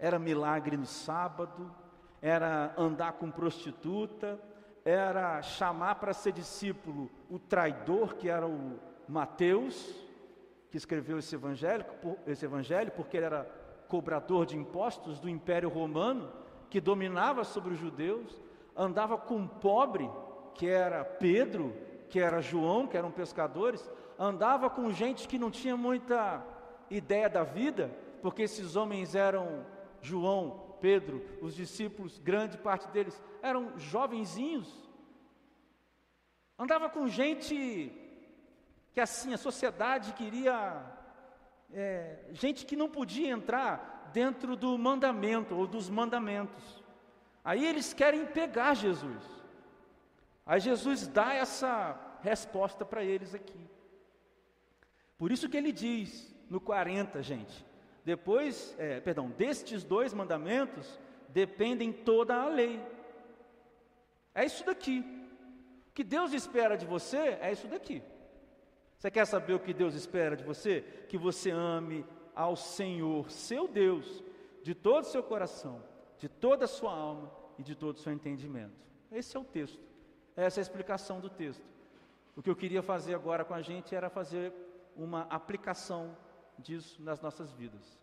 era 0.00 0.18
milagre 0.18 0.78
no 0.78 0.86
sábado, 0.86 1.70
era 2.22 2.74
andar 2.76 3.12
com 3.12 3.30
prostituta, 3.30 4.40
era 4.84 5.42
chamar 5.42 5.96
para 5.96 6.12
ser 6.12 6.32
discípulo 6.32 7.10
o 7.28 7.38
traidor, 7.38 8.14
que 8.14 8.28
era 8.28 8.46
o 8.46 8.78
Mateus, 9.08 9.94
que 10.70 10.76
escreveu 10.76 11.18
esse 11.18 11.34
evangelho, 11.34 11.84
esse 12.26 12.44
evangelho, 12.44 12.92
porque 12.92 13.16
ele 13.16 13.26
era 13.26 13.44
cobrador 13.88 14.46
de 14.46 14.56
impostos 14.56 15.18
do 15.18 15.28
Império 15.28 15.68
Romano, 15.68 16.30
que 16.68 16.80
dominava 16.80 17.42
sobre 17.42 17.74
os 17.74 17.80
judeus, 17.80 18.40
andava 18.76 19.18
com 19.18 19.36
um 19.36 19.48
pobre, 19.48 20.08
que 20.54 20.68
era 20.68 21.04
Pedro, 21.04 21.74
que 22.08 22.20
era 22.20 22.40
João, 22.40 22.86
que 22.86 22.96
eram 22.96 23.10
pescadores, 23.10 23.90
andava 24.18 24.70
com 24.70 24.92
gente 24.92 25.26
que 25.26 25.38
não 25.38 25.50
tinha 25.50 25.76
muita 25.76 26.44
ideia 26.88 27.28
da 27.28 27.42
vida, 27.42 27.90
porque 28.22 28.42
esses 28.42 28.76
homens 28.76 29.14
eram 29.14 29.64
João, 30.00 30.69
Pedro, 30.80 31.24
os 31.40 31.54
discípulos, 31.54 32.18
grande 32.18 32.58
parte 32.58 32.88
deles 32.88 33.20
eram 33.42 33.78
jovenzinhos. 33.78 34.88
Andava 36.58 36.88
com 36.88 37.08
gente 37.08 37.92
que 38.92 39.00
assim 39.00 39.32
a 39.32 39.38
sociedade 39.38 40.12
queria, 40.14 40.84
é, 41.72 42.24
gente 42.32 42.66
que 42.66 42.76
não 42.76 42.88
podia 42.88 43.30
entrar 43.30 44.10
dentro 44.12 44.56
do 44.56 44.76
mandamento 44.76 45.54
ou 45.54 45.66
dos 45.66 45.88
mandamentos. 45.88 46.82
Aí 47.44 47.64
eles 47.64 47.92
querem 47.94 48.26
pegar 48.26 48.74
Jesus. 48.74 49.24
Aí 50.44 50.60
Jesus 50.60 51.06
dá 51.06 51.32
essa 51.32 51.98
resposta 52.22 52.84
para 52.84 53.04
eles 53.04 53.34
aqui. 53.34 53.68
Por 55.16 55.30
isso 55.30 55.48
que 55.48 55.56
ele 55.56 55.72
diz 55.72 56.34
no 56.48 56.60
40, 56.60 57.22
gente, 57.22 57.64
depois, 58.10 58.74
é, 58.76 58.98
perdão, 58.98 59.30
destes 59.30 59.84
dois 59.84 60.12
mandamentos 60.12 60.98
dependem 61.28 61.92
toda 61.92 62.34
a 62.34 62.48
lei. 62.48 62.84
É 64.34 64.44
isso 64.44 64.66
daqui. 64.66 64.98
O 65.88 65.92
que 65.92 66.02
Deus 66.02 66.32
espera 66.32 66.76
de 66.76 66.84
você 66.84 67.38
é 67.40 67.52
isso 67.52 67.68
daqui. 67.68 68.02
Você 68.98 69.12
quer 69.12 69.24
saber 69.26 69.54
o 69.54 69.60
que 69.60 69.72
Deus 69.72 69.94
espera 69.94 70.36
de 70.36 70.42
você? 70.42 70.80
Que 71.08 71.16
você 71.16 71.52
ame 71.52 72.04
ao 72.34 72.56
Senhor, 72.56 73.30
seu 73.30 73.68
Deus, 73.68 74.24
de 74.60 74.74
todo 74.74 75.04
o 75.04 75.06
seu 75.06 75.22
coração, 75.22 75.80
de 76.18 76.28
toda 76.28 76.64
a 76.64 76.68
sua 76.68 76.92
alma 76.92 77.30
e 77.60 77.62
de 77.62 77.76
todo 77.76 77.94
o 77.94 78.00
seu 78.00 78.12
entendimento. 78.12 78.74
Esse 79.12 79.36
é 79.36 79.38
o 79.38 79.44
texto. 79.44 79.80
Essa 80.34 80.58
é 80.58 80.62
a 80.62 80.66
explicação 80.66 81.20
do 81.20 81.30
texto. 81.30 81.64
O 82.36 82.42
que 82.42 82.50
eu 82.50 82.56
queria 82.56 82.82
fazer 82.82 83.14
agora 83.14 83.44
com 83.44 83.54
a 83.54 83.62
gente 83.62 83.94
era 83.94 84.10
fazer 84.10 84.52
uma 84.96 85.28
aplicação 85.30 86.16
disso 86.60 87.02
nas 87.02 87.20
nossas 87.20 87.50
vidas. 87.52 87.98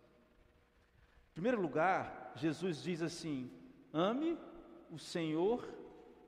Em 1.32 1.34
primeiro 1.34 1.62
lugar, 1.62 2.32
Jesus 2.36 2.82
diz 2.82 3.02
assim: 3.02 3.52
ame 3.94 4.38
o 4.90 4.98
Senhor, 4.98 5.68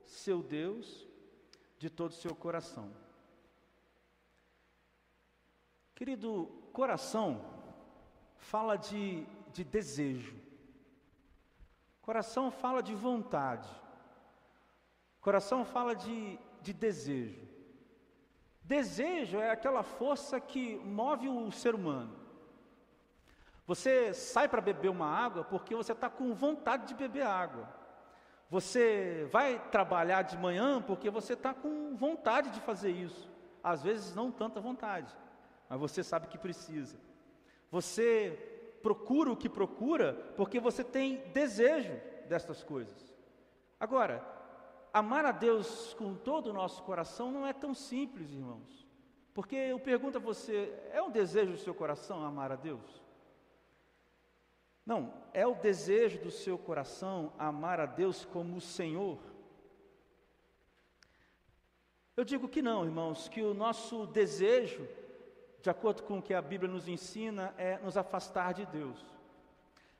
seu 0.04 0.42
Deus, 0.42 1.06
de 1.78 1.88
todo 1.88 2.10
o 2.10 2.14
seu 2.14 2.34
coração. 2.34 2.92
Querido, 5.94 6.46
coração 6.72 7.44
fala 8.36 8.76
de, 8.76 9.26
de 9.52 9.64
desejo, 9.64 10.36
coração 12.00 12.50
fala 12.50 12.82
de 12.82 12.94
vontade, 12.94 13.68
coração 15.20 15.64
fala 15.64 15.94
de, 15.94 16.38
de 16.62 16.72
desejo. 16.72 17.48
Desejo 18.62 19.38
é 19.38 19.50
aquela 19.50 19.82
força 19.82 20.40
que 20.40 20.76
move 20.76 21.28
o 21.28 21.50
ser 21.50 21.74
humano. 21.74 22.19
Você 23.70 24.12
sai 24.12 24.48
para 24.48 24.60
beber 24.60 24.88
uma 24.88 25.06
água 25.06 25.44
porque 25.44 25.76
você 25.76 25.92
está 25.92 26.10
com 26.10 26.34
vontade 26.34 26.88
de 26.88 26.94
beber 26.94 27.24
água. 27.24 27.68
Você 28.50 29.28
vai 29.30 29.60
trabalhar 29.70 30.22
de 30.22 30.36
manhã 30.36 30.82
porque 30.82 31.08
você 31.08 31.34
está 31.34 31.54
com 31.54 31.94
vontade 31.94 32.50
de 32.50 32.60
fazer 32.62 32.90
isso. 32.90 33.30
Às 33.62 33.80
vezes 33.80 34.12
não 34.12 34.32
tanta 34.32 34.60
vontade, 34.60 35.16
mas 35.68 35.78
você 35.78 36.02
sabe 36.02 36.26
que 36.26 36.36
precisa. 36.36 36.98
Você 37.70 38.76
procura 38.82 39.30
o 39.30 39.36
que 39.36 39.48
procura 39.48 40.14
porque 40.36 40.58
você 40.58 40.82
tem 40.82 41.18
desejo 41.28 41.92
destas 42.28 42.64
coisas. 42.64 43.14
Agora, 43.78 44.20
amar 44.92 45.24
a 45.24 45.30
Deus 45.30 45.94
com 45.94 46.12
todo 46.16 46.48
o 46.48 46.52
nosso 46.52 46.82
coração 46.82 47.30
não 47.30 47.46
é 47.46 47.52
tão 47.52 47.72
simples, 47.72 48.32
irmãos. 48.32 48.84
Porque 49.32 49.54
eu 49.54 49.78
pergunto 49.78 50.18
a 50.18 50.20
você: 50.20 50.76
é 50.90 51.00
um 51.00 51.08
desejo 51.08 51.52
do 51.52 51.58
seu 51.58 51.72
coração 51.72 52.26
amar 52.26 52.50
a 52.50 52.56
Deus? 52.56 53.08
Não, 54.90 55.14
é 55.32 55.46
o 55.46 55.54
desejo 55.54 56.18
do 56.18 56.32
seu 56.32 56.58
coração 56.58 57.32
amar 57.38 57.78
a 57.78 57.86
Deus 57.86 58.24
como 58.24 58.56
o 58.56 58.60
Senhor. 58.60 59.20
Eu 62.16 62.24
digo 62.24 62.48
que 62.48 62.60
não, 62.60 62.84
irmãos, 62.84 63.28
que 63.28 63.40
o 63.40 63.54
nosso 63.54 64.04
desejo, 64.08 64.84
de 65.62 65.70
acordo 65.70 66.02
com 66.02 66.18
o 66.18 66.22
que 66.22 66.34
a 66.34 66.42
Bíblia 66.42 66.68
nos 66.68 66.88
ensina, 66.88 67.54
é 67.56 67.78
nos 67.78 67.96
afastar 67.96 68.52
de 68.52 68.66
Deus. 68.66 69.00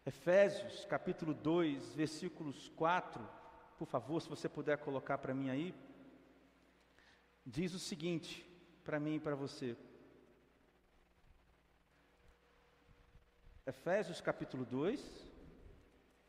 Efésios, 0.04 0.84
capítulo 0.86 1.34
2, 1.34 1.94
versículos 1.94 2.68
4, 2.70 3.24
por 3.78 3.86
favor, 3.86 4.20
se 4.20 4.28
você 4.28 4.48
puder 4.48 4.78
colocar 4.78 5.18
para 5.18 5.32
mim 5.32 5.50
aí, 5.50 5.72
diz 7.46 7.74
o 7.74 7.78
seguinte 7.78 8.44
para 8.82 8.98
mim 8.98 9.14
e 9.14 9.20
para 9.20 9.36
você: 9.36 9.76
Efésios 13.70 14.20
capítulo 14.20 14.64
2. 14.64 15.00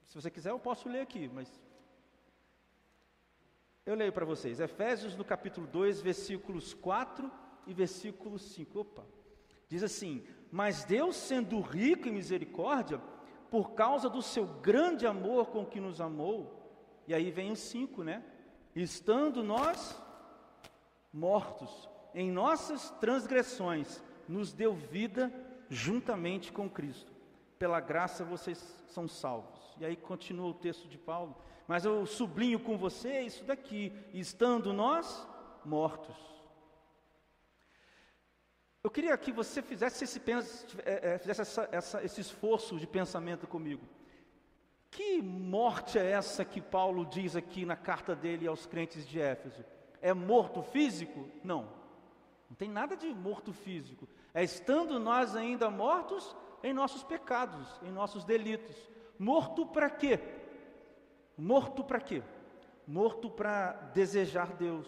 Se 0.06 0.14
você 0.14 0.30
quiser, 0.30 0.52
eu 0.52 0.60
posso 0.60 0.88
ler 0.88 1.02
aqui, 1.02 1.28
mas. 1.28 1.50
Eu 3.84 3.96
leio 3.96 4.14
para 4.14 4.24
vocês. 4.24 4.60
Efésios 4.60 5.16
no 5.16 5.26
capítulo 5.26 5.66
2, 5.66 6.02
versículos 6.02 6.76
4 6.76 7.32
e 7.66 7.74
versículo 7.74 8.38
5. 8.38 8.80
Opa! 8.80 9.04
Diz 9.68 9.82
assim: 9.82 10.24
Mas 10.52 10.84
Deus, 10.84 11.16
sendo 11.16 11.60
rico 11.62 12.08
em 12.08 12.12
misericórdia, 12.12 13.02
por 13.50 13.72
causa 13.72 14.08
do 14.08 14.22
seu 14.22 14.46
grande 14.46 15.08
amor 15.08 15.48
com 15.48 15.66
que 15.66 15.80
nos 15.80 16.00
amou, 16.00 16.72
e 17.08 17.14
aí 17.14 17.32
vem 17.32 17.52
o 17.52 17.56
5, 17.56 18.04
né? 18.04 18.24
Estando 18.76 19.42
nós 19.42 20.00
mortos 21.12 21.90
em 22.14 22.32
nossas 22.32 22.92
transgressões, 23.02 24.00
nos 24.28 24.54
deu 24.54 24.76
vida 24.76 25.34
juntamente 25.72 26.52
com 26.52 26.70
Cristo 26.70 27.11
pela 27.62 27.80
graça 27.80 28.26
vocês 28.26 28.58
são 28.88 29.08
salvos. 29.08 29.60
E 29.80 29.86
aí 29.86 29.96
continua 29.96 30.50
o 30.50 30.54
texto 30.56 30.88
de 30.88 30.98
Paulo. 30.98 31.38
Mas 31.68 31.86
eu 31.86 32.08
sublinho 32.08 32.60
com 32.60 32.76
você 32.76 33.22
isso 33.22 33.44
daqui: 33.44 33.94
estando 34.16 34.74
nós 34.74 35.28
mortos. 35.64 36.18
Eu 38.84 38.90
queria 38.90 39.16
que 39.16 39.32
você 39.32 39.62
fizesse 39.62 40.04
esse, 40.06 40.20
é, 40.84 41.14
é, 41.14 41.18
fizesse 41.20 41.42
essa, 41.42 41.70
essa, 41.72 42.04
esse 42.04 42.20
esforço 42.20 42.80
de 42.80 42.88
pensamento 42.88 43.46
comigo. 43.46 43.88
Que 44.90 45.22
morte 45.22 46.00
é 46.00 46.12
essa 46.14 46.44
que 46.44 46.60
Paulo 46.60 47.06
diz 47.06 47.36
aqui 47.36 47.64
na 47.64 47.76
carta 47.76 48.16
dele 48.16 48.48
aos 48.48 48.66
crentes 48.66 49.08
de 49.08 49.22
Éfeso? 49.22 49.64
É 50.02 50.16
morto 50.16 50.64
físico? 50.64 51.30
Não. 51.44 51.70
Não 52.50 52.56
tem 52.56 52.68
nada 52.68 52.98
de 52.98 53.14
morto 53.14 53.54
físico. 53.54 54.10
É 54.34 54.44
estando 54.44 55.00
nós 55.00 55.36
ainda 55.36 55.70
mortos 55.70 56.36
em 56.64 56.74
nossos 56.74 57.04
pecados, 57.04 57.68
em 57.84 57.92
nossos 57.92 58.24
delitos. 58.24 58.76
Morto 59.18 59.66
para 59.66 59.90
quê? 59.90 60.20
Morto 61.38 61.84
para 61.84 62.00
quê? 62.00 62.22
Morto 62.88 63.30
para 63.30 63.72
desejar 63.94 64.54
Deus. 64.54 64.88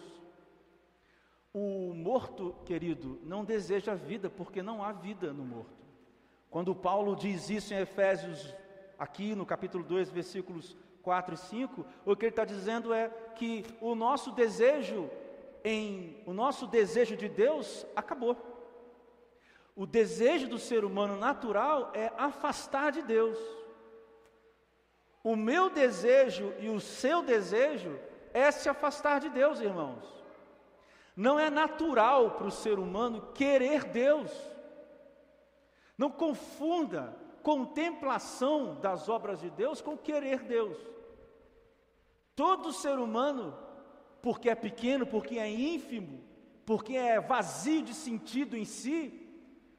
O 1.52 1.94
morto, 1.94 2.54
querido, 2.64 3.20
não 3.22 3.44
deseja 3.44 3.94
vida, 3.94 4.28
porque 4.28 4.62
não 4.62 4.82
há 4.82 4.92
vida 4.92 5.32
no 5.32 5.44
morto. 5.44 5.84
Quando 6.50 6.74
Paulo 6.74 7.14
diz 7.14 7.48
isso 7.50 7.72
em 7.74 7.78
Efésios, 7.78 8.54
aqui 8.98 9.34
no 9.34 9.46
capítulo 9.46 9.84
2, 9.84 10.10
versículos 10.10 10.76
4 11.02 11.34
e 11.34 11.38
5, 11.38 11.86
o 12.04 12.16
que 12.16 12.26
ele 12.26 12.30
está 12.30 12.44
dizendo 12.44 12.92
é 12.92 13.08
que 13.36 13.64
o 13.80 13.94
nosso 13.94 14.32
desejo 14.32 15.08
em 15.62 16.22
o 16.26 16.32
nosso 16.32 16.66
desejo 16.66 17.16
de 17.16 17.28
Deus 17.28 17.86
acabou. 17.96 18.53
O 19.76 19.86
desejo 19.86 20.48
do 20.48 20.58
ser 20.58 20.84
humano 20.84 21.16
natural 21.16 21.90
é 21.94 22.12
afastar 22.16 22.92
de 22.92 23.02
Deus. 23.02 23.38
O 25.22 25.34
meu 25.34 25.68
desejo 25.68 26.52
e 26.60 26.68
o 26.68 26.78
seu 26.78 27.22
desejo 27.22 27.98
é 28.32 28.50
se 28.50 28.68
afastar 28.68 29.20
de 29.20 29.28
Deus, 29.30 29.60
irmãos. 29.60 30.04
Não 31.16 31.38
é 31.38 31.50
natural 31.50 32.32
para 32.32 32.46
o 32.46 32.52
ser 32.52 32.78
humano 32.78 33.32
querer 33.34 33.84
Deus. 33.84 34.30
Não 35.96 36.10
confunda 36.10 37.16
contemplação 37.42 38.76
das 38.80 39.08
obras 39.08 39.40
de 39.40 39.50
Deus 39.50 39.80
com 39.80 39.96
querer 39.96 40.42
Deus. 40.42 40.76
Todo 42.34 42.72
ser 42.72 42.98
humano, 42.98 43.56
porque 44.22 44.50
é 44.50 44.54
pequeno, 44.54 45.06
porque 45.06 45.38
é 45.38 45.48
ínfimo, 45.48 46.24
porque 46.66 46.96
é 46.96 47.20
vazio 47.20 47.82
de 47.82 47.94
sentido 47.94 48.56
em 48.56 48.64
si, 48.64 49.23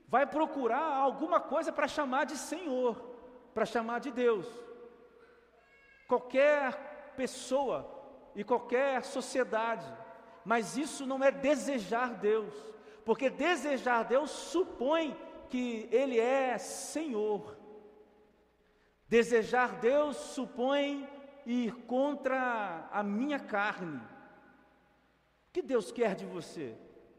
vai 0.07 0.25
procurar 0.25 0.93
alguma 0.93 1.39
coisa 1.39 1.71
para 1.71 1.87
chamar 1.87 2.25
de 2.25 2.37
Senhor, 2.37 2.95
para 3.53 3.65
chamar 3.65 3.99
de 3.99 4.11
Deus. 4.11 4.47
Qualquer 6.07 7.13
pessoa 7.15 7.89
e 8.35 8.43
qualquer 8.43 9.03
sociedade, 9.03 9.91
mas 10.43 10.77
isso 10.77 11.05
não 11.05 11.23
é 11.23 11.31
desejar 11.31 12.13
Deus, 12.13 12.53
porque 13.03 13.29
desejar 13.29 14.03
Deus 14.03 14.29
supõe 14.29 15.17
que 15.49 15.87
Ele 15.91 16.19
é 16.19 16.57
Senhor. 16.57 17.57
Desejar 19.07 19.79
Deus 19.79 20.17
supõe 20.17 21.09
ir 21.45 21.73
contra 21.85 22.89
a 22.91 23.03
minha 23.03 23.39
carne. 23.39 24.01
que 25.53 25.61
Deus 25.61 25.91
quer 25.91 26.15
de 26.15 26.25
você? 26.25 26.77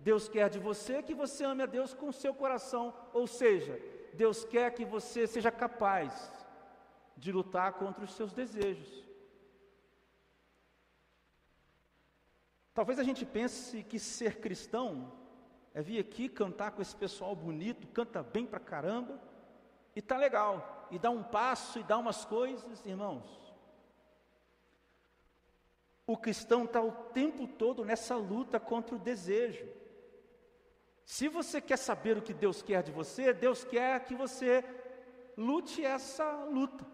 Deus 0.09 0.29
quer 0.29 0.49
de 0.49 0.61
você 0.61 1.03
que 1.03 1.15
você 1.23 1.43
ame 1.45 1.65
a 1.65 1.67
Deus 1.67 1.93
com 1.93 2.09
o 2.11 2.13
seu 2.13 2.33
coração, 2.33 2.95
ou 3.13 3.27
seja, 3.27 3.75
Deus 4.15 4.45
quer 4.45 4.73
que 4.73 4.85
você 4.85 5.27
seja 5.27 5.51
capaz 5.51 6.33
de 7.17 7.33
lutar 7.33 7.73
contra 7.73 8.05
os 8.05 8.15
seus 8.15 8.33
desejos. 8.33 9.05
Talvez 12.73 13.01
a 13.01 13.03
gente 13.03 13.27
pense 13.27 13.83
que 13.83 13.99
ser 13.99 14.39
cristão 14.39 15.13
é 15.75 15.83
vir 15.83 15.99
aqui 15.99 16.29
cantar 16.29 16.71
com 16.71 16.81
esse 16.81 16.95
pessoal 16.95 17.35
bonito, 17.35 17.89
canta 17.89 18.23
bem 18.23 18.47
pra 18.47 18.61
caramba, 18.61 19.21
e 19.97 20.01
tá 20.01 20.17
legal, 20.17 20.87
e 20.89 21.01
dá 21.01 21.11
um 21.11 21.25
passo 21.25 21.81
e 21.81 21.83
dá 21.83 21.99
umas 21.99 22.25
coisas, 22.25 22.87
irmãos. 22.87 23.27
O 26.07 26.17
cristão 26.17 26.63
está 26.65 26.81
o 26.81 26.93
tempo 26.93 27.49
todo 27.49 27.85
nessa 27.85 28.15
luta 28.15 28.61
contra 28.61 28.95
o 28.95 29.01
desejo. 29.01 29.67
Se 31.07 31.29
você 31.29 31.61
quer 31.61 31.77
saber 31.79 32.19
o 32.19 32.21
que 32.21 32.35
Deus 32.35 32.63
quer 32.63 32.83
de 32.83 32.91
você, 32.91 33.33
Deus 33.33 33.65
quer 33.65 34.05
que 34.05 34.15
você 34.15 34.65
lute 35.37 35.85
essa 35.85 36.45
luta. 36.47 36.85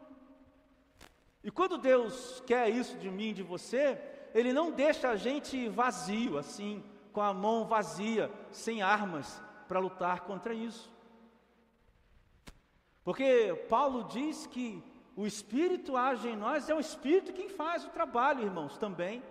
E 1.42 1.50
quando 1.50 1.78
Deus 1.78 2.42
quer 2.46 2.68
isso 2.68 2.98
de 2.98 3.10
mim, 3.10 3.32
de 3.32 3.42
você, 3.42 3.98
Ele 4.34 4.52
não 4.52 4.70
deixa 4.70 5.08
a 5.08 5.16
gente 5.16 5.66
vazio, 5.70 6.36
assim, 6.36 6.84
com 7.10 7.22
a 7.22 7.32
mão 7.32 7.64
vazia, 7.64 8.30
sem 8.50 8.82
armas, 8.82 9.42
para 9.66 9.80
lutar 9.80 10.20
contra 10.20 10.52
isso. 10.52 10.92
Porque 13.02 13.64
Paulo 13.66 14.04
diz 14.04 14.46
que 14.46 14.84
o 15.16 15.26
Espírito 15.26 15.96
age 15.96 16.28
em 16.28 16.36
nós, 16.36 16.68
é 16.68 16.74
o 16.74 16.80
Espírito 16.80 17.32
quem 17.32 17.48
faz 17.48 17.86
o 17.86 17.90
trabalho, 17.90 18.44
irmãos, 18.44 18.76
também. 18.76 19.22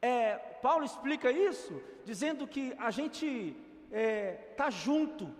É, 0.00 0.36
Paulo 0.62 0.84
explica 0.84 1.32
isso 1.32 1.82
dizendo 2.04 2.46
que 2.46 2.72
a 2.78 2.92
gente 2.92 3.56
está 3.90 3.98
é, 3.98 4.32
tá 4.56 4.70
junto. 4.70 5.34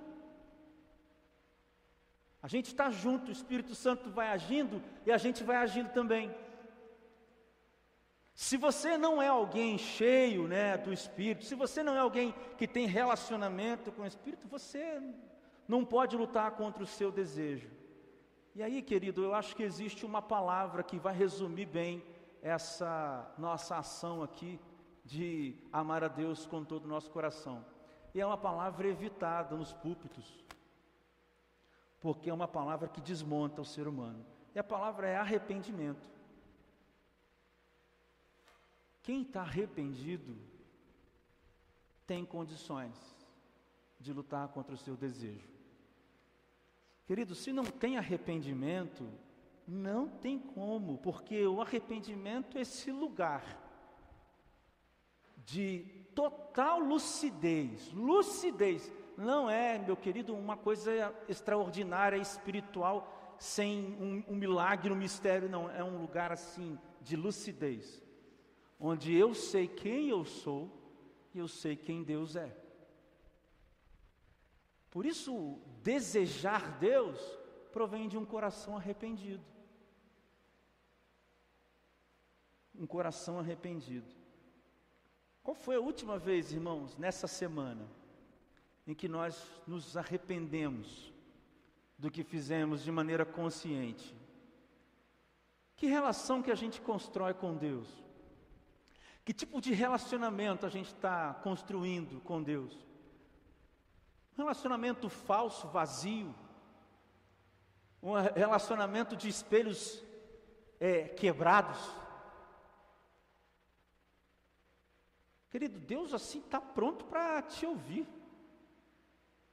A 2.43 2.49
gente 2.49 2.67
está 2.67 2.91
junto, 2.91 3.29
o 3.29 3.33
Espírito 3.33 3.75
Santo 3.75 4.11
vai 4.11 4.29
agindo 4.29 4.83
e 5.07 5.13
a 5.13 5.19
gente 5.19 5.45
vai 5.45 5.57
agindo 5.57 5.91
também. 5.93 6.35
Se 8.35 8.57
você 8.57 8.97
não 8.97 9.21
é 9.21 9.29
alguém 9.29 9.77
cheio 9.77 10.49
né, 10.49 10.77
do 10.79 10.93
Espírito, 10.93 11.45
se 11.45 11.55
você 11.55 11.83
não 11.83 11.95
é 11.95 11.99
alguém 11.99 12.35
que 12.57 12.67
tem 12.67 12.87
relacionamento 12.87 13.93
com 13.93 14.03
o 14.03 14.07
Espírito, 14.07 14.49
você 14.49 15.03
não 15.69 15.85
pode 15.85 16.17
lutar 16.17 16.51
contra 16.53 16.83
o 16.83 16.87
seu 16.87 17.13
desejo. 17.13 17.71
E 18.55 18.63
aí, 18.63 18.83
querido, 18.83 19.23
eu 19.23 19.35
acho 19.35 19.55
que 19.55 19.63
existe 19.63 20.07
uma 20.07 20.23
palavra 20.23 20.83
que 20.83 20.99
vai 20.99 21.15
resumir 21.15 21.67
bem 21.67 22.03
essa 22.43 23.31
nossa 23.37 23.77
ação 23.77 24.23
aqui 24.23 24.59
de 25.05 25.55
amar 25.71 26.03
a 26.03 26.09
Deus 26.09 26.47
com 26.47 26.65
todo 26.65 26.87
o 26.87 26.89
nosso 26.89 27.11
coração. 27.11 27.65
E 28.15 28.21
é 28.21 28.27
uma 28.27 28.37
palavra 28.37 28.89
evitada 28.89 29.57
nos 29.57 29.73
púlpitos, 29.73 30.45
porque 32.01 32.31
é 32.31 32.35
uma 32.35 32.49
palavra 32.49 32.89
que 32.89 33.01
desmonta 33.01 33.61
o 33.61 33.65
ser 33.65 33.87
humano. 33.87 34.25
E 34.55 34.59
a 34.59 34.65
palavra 34.65 35.09
é 35.09 35.17
arrependimento. 35.17 36.09
Quem 39.03 39.23
está 39.23 39.43
arrependido 39.43 40.37
tem 42.07 42.25
condições 42.25 42.97
de 43.99 44.13
lutar 44.13 44.49
contra 44.49 44.75
o 44.75 44.79
seu 44.79 44.97
desejo. 44.97 45.49
Querido, 47.07 47.35
se 47.35 47.53
não 47.53 47.65
tem 47.65 47.97
arrependimento, 47.97 49.09
não 49.67 50.09
tem 50.09 50.39
como, 50.39 50.99
porque 50.99 51.47
o 51.47 51.61
arrependimento 51.61 52.59
é 52.59 52.63
esse 52.63 52.91
lugar 52.91 53.45
de 55.45 56.00
total 56.21 56.81
lucidez. 56.81 57.91
Lucidez 57.95 58.93
não 59.17 59.49
é, 59.49 59.79
meu 59.79 59.97
querido, 59.97 60.35
uma 60.35 60.55
coisa 60.55 61.15
extraordinária, 61.27 62.19
espiritual, 62.19 63.37
sem 63.39 63.97
um, 63.99 64.23
um 64.29 64.37
milagre, 64.37 64.93
um 64.93 64.97
mistério, 64.97 65.49
não. 65.49 65.71
É 65.71 65.83
um 65.83 65.99
lugar 65.99 66.31
assim 66.31 66.79
de 67.01 67.17
lucidez, 67.17 68.03
onde 68.79 69.15
eu 69.17 69.33
sei 69.35 69.67
quem 69.67 70.11
eu 70.11 70.27
sou 70.27 70.71
e 71.33 71.39
eu 71.39 71.49
sei 71.49 71.75
quem 71.75 72.03
Deus 72.03 72.37
é. 72.37 72.55
Por 74.91 75.07
isso, 75.07 75.59
desejar 75.83 76.79
Deus 76.79 77.19
provém 77.73 78.09
de 78.09 78.19
um 78.19 78.27
coração 78.27 78.77
arrependido. 78.77 79.45
Um 82.75 82.87
coração 82.87 83.39
arrependido. 83.39 84.20
Qual 85.43 85.55
foi 85.55 85.77
a 85.77 85.81
última 85.81 86.19
vez, 86.19 86.53
irmãos, 86.53 86.97
nessa 86.97 87.27
semana, 87.27 87.87
em 88.87 88.95
que 88.95 89.09
nós 89.09 89.43
nos 89.67 89.97
arrependemos 89.97 91.13
do 91.99 92.11
que 92.11 92.23
fizemos 92.23 92.83
de 92.83 92.93
maneira 92.93 93.25
consciente? 93.25 94.15
Que 95.77 95.87
relação 95.87 96.43
que 96.43 96.51
a 96.51 96.55
gente 96.55 96.81
constrói 96.81 97.33
com 97.33 97.57
Deus? 97.57 97.89
Que 99.25 99.33
tipo 99.33 99.61
de 99.61 99.73
relacionamento 99.73 100.67
a 100.67 100.69
gente 100.69 100.89
está 100.89 101.35
construindo 101.35 102.21
com 102.21 102.43
Deus? 102.43 102.75
Um 104.37 104.43
relacionamento 104.43 105.09
falso, 105.09 105.69
vazio, 105.69 106.35
um 108.03 108.15
relacionamento 108.15 109.17
de 109.17 109.29
espelhos 109.29 110.03
é, 110.79 111.05
quebrados. 111.05 111.79
Querido, 115.51 115.79
Deus 115.81 116.15
assim 116.15 116.39
está 116.39 116.61
pronto 116.61 117.05
para 117.05 117.43
te 117.43 117.67
ouvir, 117.67 118.07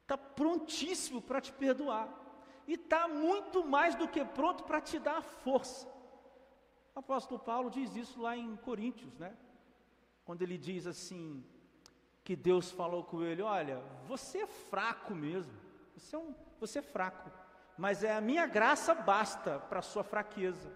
está 0.04 0.18
prontíssimo 0.18 1.22
para 1.22 1.42
te 1.42 1.52
perdoar, 1.52 2.08
e 2.68 2.74
está 2.74 3.08
muito 3.08 3.66
mais 3.66 3.96
do 3.96 4.08
que 4.08 4.24
pronto 4.24 4.64
para 4.64 4.80
te 4.80 5.00
dar 5.00 5.22
força. 5.22 5.88
O 6.96 7.00
apóstolo 7.00 7.40
Paulo 7.40 7.70
diz 7.70 7.96
isso 7.96 8.22
lá 8.22 8.38
em 8.38 8.56
Coríntios, 8.58 9.18
né? 9.18 9.36
Quando 10.24 10.42
ele 10.42 10.58
diz 10.58 10.86
assim: 10.86 11.44
que 12.28 12.36
Deus 12.36 12.70
falou 12.70 13.06
com 13.06 13.24
ele: 13.24 13.42
Olha, 13.42 13.82
você 14.06 14.40
é 14.40 14.48
fraco 14.48 15.16
mesmo, 15.16 15.54
você 15.96 16.16
é, 16.16 16.20
um, 16.20 16.36
você 16.60 16.80
é 16.80 16.82
fraco, 16.82 17.32
mas 17.78 18.04
é 18.04 18.14
a 18.14 18.20
minha 18.20 18.46
graça 18.46 18.94
basta 18.94 19.60
para 19.60 19.80
a 19.80 19.82
sua 19.82 20.04
fraqueza. 20.04 20.70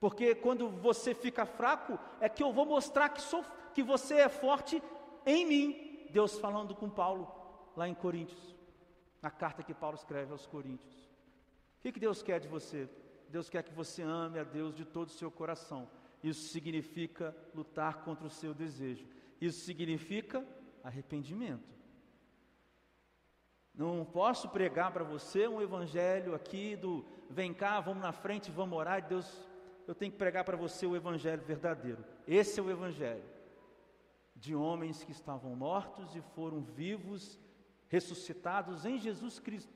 Porque 0.00 0.34
quando 0.34 0.70
você 0.70 1.14
fica 1.14 1.44
fraco, 1.44 1.98
é 2.20 2.28
que 2.28 2.42
eu 2.42 2.52
vou 2.52 2.64
mostrar 2.64 3.10
que, 3.10 3.20
sou, 3.20 3.44
que 3.74 3.82
você 3.82 4.14
é 4.14 4.28
forte 4.30 4.82
em 5.26 5.46
mim. 5.46 6.08
Deus 6.10 6.38
falando 6.38 6.74
com 6.74 6.88
Paulo 6.88 7.30
lá 7.76 7.86
em 7.86 7.94
Coríntios, 7.94 8.56
na 9.20 9.30
carta 9.30 9.62
que 9.62 9.74
Paulo 9.74 9.96
escreve 9.96 10.32
aos 10.32 10.46
Coríntios. 10.46 10.96
O 11.78 11.82
que, 11.82 11.92
que 11.92 12.00
Deus 12.00 12.22
quer 12.22 12.40
de 12.40 12.48
você? 12.48 12.88
Deus 13.28 13.48
quer 13.48 13.62
que 13.62 13.72
você 13.72 14.02
ame 14.02 14.38
a 14.38 14.44
Deus 14.44 14.74
de 14.74 14.84
todo 14.84 15.08
o 15.08 15.12
seu 15.12 15.30
coração. 15.30 15.88
Isso 16.22 16.48
significa 16.48 17.36
lutar 17.54 18.02
contra 18.02 18.26
o 18.26 18.30
seu 18.30 18.52
desejo. 18.52 19.06
Isso 19.40 19.64
significa 19.64 20.44
arrependimento. 20.82 21.78
Não 23.74 24.04
posso 24.04 24.48
pregar 24.48 24.92
para 24.92 25.04
você 25.04 25.46
um 25.46 25.62
evangelho 25.62 26.34
aqui 26.34 26.74
do 26.74 27.04
vem 27.30 27.54
cá, 27.54 27.80
vamos 27.80 28.02
na 28.02 28.12
frente, 28.12 28.50
vamos 28.50 28.76
orar 28.76 28.98
e 28.98 29.02
Deus, 29.02 29.48
eu 29.90 29.94
tenho 29.94 30.12
que 30.12 30.18
pregar 30.18 30.44
para 30.44 30.56
você 30.56 30.86
o 30.86 30.94
evangelho 30.94 31.42
verdadeiro. 31.42 32.04
Esse 32.24 32.60
é 32.60 32.62
o 32.62 32.70
evangelho 32.70 33.24
de 34.36 34.54
homens 34.54 35.02
que 35.02 35.10
estavam 35.10 35.56
mortos 35.56 36.14
e 36.14 36.20
foram 36.20 36.60
vivos, 36.60 37.36
ressuscitados 37.88 38.86
em 38.86 38.98
Jesus 38.98 39.40
Cristo, 39.40 39.72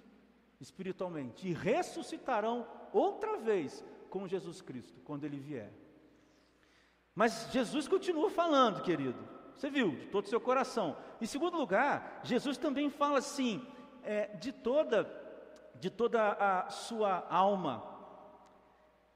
espiritualmente, 0.61 1.49
e 1.49 1.53
ressuscitarão 1.53 2.65
outra 2.93 3.39
vez 3.39 3.85
com 4.09 4.29
Jesus 4.29 4.63
Cristo 4.63 5.01
quando 5.01 5.25
ele 5.25 5.41
vier. 5.41 5.73
Mas 7.13 7.51
Jesus 7.51 7.89
continua 7.89 8.31
falando, 8.31 8.83
querido. 8.83 9.19
Você 9.57 9.69
viu, 9.69 9.97
de 9.97 10.07
todo 10.07 10.27
o 10.27 10.29
seu 10.29 10.41
coração. 10.41 10.97
Em 11.21 11.27
segundo 11.27 11.59
lugar, 11.59 12.21
Jesus 12.23 12.57
também 12.57 12.89
fala 12.89 13.19
assim, 13.19 13.67
é, 14.05 14.29
de 14.37 14.53
toda, 14.53 15.11
de 15.75 15.91
toda 15.91 16.35
a 16.35 16.71
sua 16.71 17.27
alma, 17.29 17.94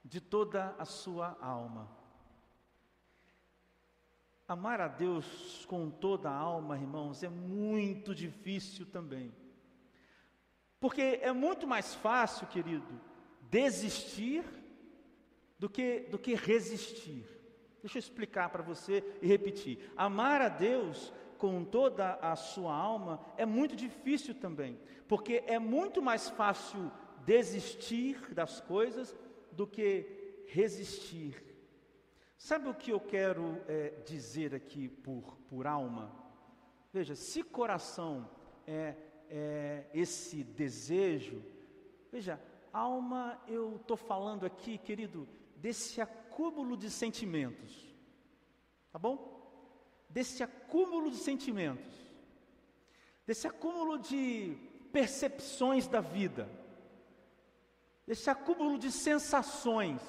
de 0.09 0.19
toda 0.19 0.75
a 0.79 0.85
sua 0.85 1.37
alma. 1.39 1.87
Amar 4.47 4.81
a 4.81 4.87
Deus 4.87 5.63
com 5.67 5.91
toda 5.91 6.27
a 6.31 6.35
alma, 6.35 6.75
irmãos, 6.75 7.21
é 7.21 7.29
muito 7.29 8.15
difícil 8.15 8.87
também. 8.87 9.31
Porque 10.79 11.19
é 11.21 11.31
muito 11.31 11.67
mais 11.67 11.93
fácil, 11.93 12.47
querido, 12.47 12.99
desistir 13.51 14.43
do 15.59 15.69
que, 15.69 15.99
do 16.09 16.17
que 16.17 16.33
resistir. 16.33 17.27
Deixa 17.79 17.99
eu 17.99 17.99
explicar 17.99 18.49
para 18.49 18.63
você 18.63 19.03
e 19.21 19.27
repetir. 19.27 19.91
Amar 19.95 20.41
a 20.41 20.49
Deus 20.49 21.13
com 21.37 21.63
toda 21.63 22.15
a 22.15 22.35
sua 22.35 22.73
alma 22.73 23.23
é 23.37 23.45
muito 23.45 23.75
difícil 23.75 24.33
também, 24.33 24.79
porque 25.07 25.43
é 25.45 25.59
muito 25.59 26.01
mais 26.01 26.29
fácil 26.29 26.91
desistir 27.23 28.33
das 28.33 28.59
coisas 28.59 29.15
do 29.59 29.67
que 29.67 30.45
resistir. 30.47 31.43
Sabe 32.37 32.69
o 32.69 32.73
que 32.73 32.91
eu 32.91 32.99
quero 33.01 33.61
é, 33.67 33.89
dizer 34.05 34.55
aqui 34.55 34.87
por, 34.87 35.37
por 35.49 35.67
alma? 35.67 36.15
Veja, 36.93 37.13
se 37.13 37.43
coração 37.43 38.29
é, 38.65 38.95
é 39.29 39.85
esse 39.93 40.45
desejo, 40.45 41.43
veja, 42.09 42.41
alma 42.71 43.37
eu 43.49 43.75
estou 43.75 43.97
falando 43.97 44.45
aqui, 44.45 44.77
querido, 44.77 45.27
desse 45.57 45.99
acúmulo 45.99 46.77
de 46.77 46.89
sentimentos, 46.89 47.93
tá 48.93 48.97
bom? 48.97 49.17
Desse 50.09 50.41
acúmulo 50.41 51.11
de 51.11 51.17
sentimentos, 51.17 51.93
desse 53.27 53.45
acúmulo 53.45 53.99
de 53.99 54.57
percepções 54.93 55.85
da 55.85 55.99
vida, 55.99 56.49
desse 58.09 58.27
acúmulo 58.27 58.79
de 58.79 58.91
sensações. 58.91 60.01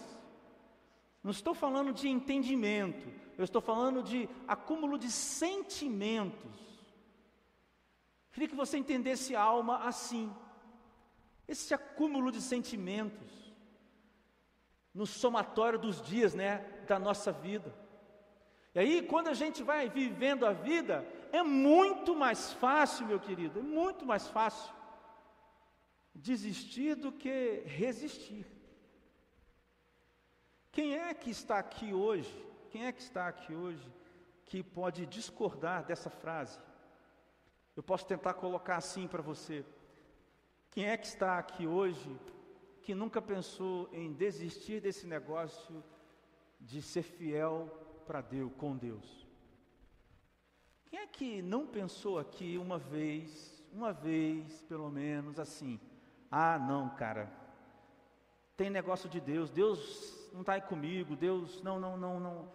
Não 1.22 1.30
estou 1.30 1.52
falando 1.52 1.92
de 1.92 2.08
entendimento, 2.08 3.06
eu 3.36 3.44
estou 3.44 3.60
falando 3.60 4.02
de 4.02 4.26
acúmulo 4.48 4.98
de 4.98 5.10
sentimentos. 5.10 6.56
Queria 8.32 8.48
que 8.48 8.56
você 8.56 8.78
entendesse 8.78 9.36
a 9.36 9.42
alma 9.42 9.84
assim. 9.84 10.34
Esse 11.46 11.74
acúmulo 11.74 12.32
de 12.32 12.40
sentimentos 12.40 13.54
no 14.94 15.04
somatório 15.04 15.78
dos 15.78 16.00
dias, 16.00 16.32
né, 16.34 16.60
da 16.88 16.98
nossa 16.98 17.30
vida. 17.30 17.70
E 18.74 18.78
aí, 18.78 19.02
quando 19.02 19.28
a 19.28 19.34
gente 19.34 19.62
vai 19.62 19.90
vivendo 19.90 20.46
a 20.46 20.54
vida, 20.54 21.06
é 21.32 21.42
muito 21.42 22.16
mais 22.16 22.50
fácil, 22.54 23.06
meu 23.06 23.20
querido, 23.20 23.58
é 23.58 23.62
muito 23.62 24.06
mais 24.06 24.26
fácil 24.26 24.79
desistir 26.20 26.94
do 26.94 27.10
que 27.10 27.62
resistir. 27.66 28.46
Quem 30.70 30.96
é 30.96 31.12
que 31.14 31.30
está 31.30 31.58
aqui 31.58 31.92
hoje? 31.92 32.32
Quem 32.70 32.86
é 32.86 32.92
que 32.92 33.02
está 33.02 33.26
aqui 33.26 33.54
hoje 33.54 33.92
que 34.44 34.62
pode 34.62 35.06
discordar 35.06 35.84
dessa 35.84 36.10
frase? 36.10 36.58
Eu 37.74 37.82
posso 37.82 38.06
tentar 38.06 38.34
colocar 38.34 38.76
assim 38.76 39.08
para 39.08 39.22
você. 39.22 39.64
Quem 40.70 40.86
é 40.86 40.96
que 40.96 41.06
está 41.06 41.38
aqui 41.38 41.66
hoje 41.66 42.16
que 42.82 42.94
nunca 42.94 43.20
pensou 43.20 43.88
em 43.92 44.12
desistir 44.12 44.80
desse 44.80 45.06
negócio 45.06 45.82
de 46.60 46.80
ser 46.82 47.02
fiel 47.02 47.68
para 48.06 48.20
Deus, 48.20 48.52
com 48.56 48.76
Deus? 48.76 49.26
Quem 50.86 51.00
é 51.00 51.06
que 51.06 51.42
não 51.42 51.66
pensou 51.66 52.18
aqui 52.18 52.58
uma 52.58 52.78
vez, 52.78 53.64
uma 53.72 53.92
vez 53.92 54.62
pelo 54.64 54.90
menos 54.90 55.38
assim? 55.38 55.80
Ah, 56.30 56.58
não, 56.58 56.88
cara, 56.90 57.28
tem 58.56 58.70
negócio 58.70 59.08
de 59.08 59.20
Deus, 59.20 59.50
Deus 59.50 60.30
não 60.32 60.42
está 60.42 60.52
aí 60.52 60.60
comigo, 60.60 61.16
Deus, 61.16 61.62
não, 61.62 61.80
não, 61.80 61.96
não, 61.96 62.20
não, 62.20 62.52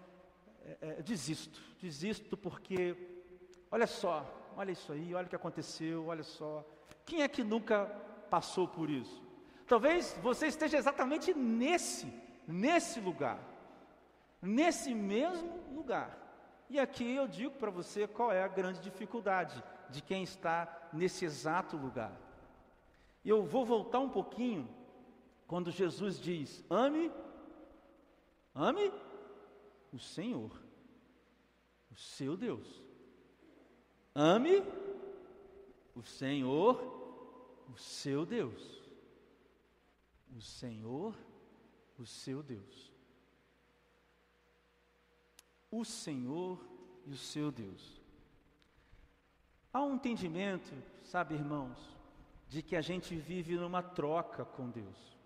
é, 0.63 0.77
é, 0.81 1.01
desisto, 1.01 1.59
desisto 1.81 2.37
porque, 2.37 2.95
olha 3.69 3.85
só, 3.85 4.25
olha 4.55 4.71
isso 4.71 4.91
aí, 4.91 5.13
olha 5.13 5.25
o 5.25 5.29
que 5.29 5.35
aconteceu, 5.35 6.07
olha 6.07 6.23
só. 6.23 6.65
Quem 7.05 7.21
é 7.21 7.27
que 7.27 7.43
nunca 7.43 7.85
passou 8.29 8.67
por 8.67 8.89
isso? 8.89 9.21
Talvez 9.67 10.17
você 10.21 10.47
esteja 10.47 10.77
exatamente 10.77 11.33
nesse, 11.33 12.07
nesse 12.47 12.99
lugar, 12.99 13.39
nesse 14.41 14.93
mesmo 14.93 15.59
lugar. 15.73 16.17
E 16.69 16.79
aqui 16.79 17.15
eu 17.15 17.27
digo 17.27 17.55
para 17.55 17.69
você 17.69 18.07
qual 18.07 18.31
é 18.31 18.43
a 18.43 18.47
grande 18.47 18.79
dificuldade 18.79 19.61
de 19.89 20.01
quem 20.01 20.23
está 20.23 20.89
nesse 20.93 21.25
exato 21.25 21.77
lugar. 21.77 22.24
E 23.25 23.29
eu 23.29 23.43
vou 23.43 23.65
voltar 23.65 23.99
um 23.99 24.09
pouquinho 24.09 24.69
quando 25.45 25.69
Jesus 25.69 26.17
diz: 26.17 26.63
ame, 26.69 27.11
ame 28.53 28.89
o 29.91 29.99
Senhor, 29.99 30.51
o 31.91 31.95
seu 31.95 32.37
Deus. 32.37 32.81
Ame 34.13 34.63
o 35.93 36.01
Senhor, 36.01 36.79
o 37.73 37.77
seu 37.77 38.25
Deus. 38.25 38.81
O 40.37 40.39
Senhor, 40.39 41.13
o 41.99 42.05
seu 42.05 42.41
Deus 42.41 42.95
o 45.79 45.83
Senhor 45.83 46.65
e 47.05 47.11
o 47.11 47.17
seu 47.17 47.51
Deus. 47.51 48.01
Há 49.73 49.83
um 49.83 49.95
entendimento, 49.95 50.71
sabe, 51.03 51.35
irmãos, 51.35 51.77
de 52.55 52.61
que 52.61 52.77
a 52.77 52.81
gente 52.81 53.17
vive 53.17 53.57
numa 53.57 53.83
troca 53.83 54.45
com 54.45 54.69
Deus. 54.69 55.19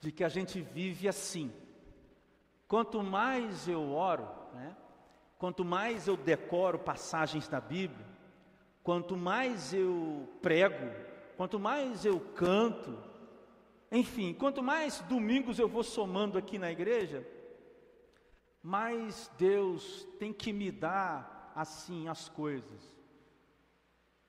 De 0.00 0.10
que 0.10 0.24
a 0.24 0.28
gente 0.28 0.60
vive 0.60 1.06
assim. 1.06 1.52
Quanto 2.66 3.00
mais 3.00 3.68
eu 3.68 3.92
oro, 3.92 4.28
né, 4.52 4.76
quanto 5.38 5.64
mais 5.64 6.08
eu 6.08 6.16
decoro 6.16 6.80
passagens 6.80 7.46
da 7.46 7.60
Bíblia, 7.60 8.04
quanto 8.82 9.16
mais 9.16 9.72
eu 9.72 10.28
prego, 10.42 10.90
quanto 11.36 11.60
mais 11.60 12.04
eu 12.04 12.18
canto, 12.18 12.98
enfim, 13.92 14.34
quanto 14.34 14.64
mais 14.64 14.98
domingos 15.02 15.60
eu 15.60 15.68
vou 15.68 15.84
somando 15.84 16.36
aqui 16.36 16.58
na 16.58 16.72
igreja, 16.72 17.24
mais 18.60 19.30
Deus 19.38 20.08
tem 20.18 20.32
que 20.32 20.52
me 20.52 20.72
dar 20.72 21.52
assim 21.54 22.08
as 22.08 22.28
coisas. 22.28 22.92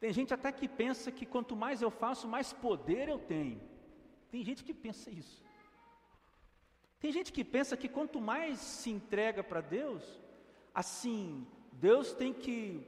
Tem 0.04 0.12
gente 0.12 0.34
até 0.34 0.52
que 0.52 0.68
pensa 0.68 1.10
que 1.14 1.26
quanto 1.26 1.56
mais 1.56 1.82
eu 1.82 1.90
faço, 1.90 2.28
mais 2.28 2.52
poder 2.52 3.08
eu 3.08 3.18
tenho. 3.18 3.62
Tem 4.30 4.44
gente 4.44 4.62
que 4.62 4.74
pensa 4.74 5.10
isso. 5.10 5.42
Tem 7.00 7.10
gente 7.10 7.32
que 7.32 7.42
pensa 7.42 7.78
que 7.78 7.88
quanto 7.88 8.20
mais 8.20 8.60
se 8.60 8.90
entrega 8.90 9.42
para 9.42 9.62
Deus, 9.62 10.04
assim, 10.76 11.48
Deus 11.72 12.14
tem 12.14 12.34
que. 12.34 12.86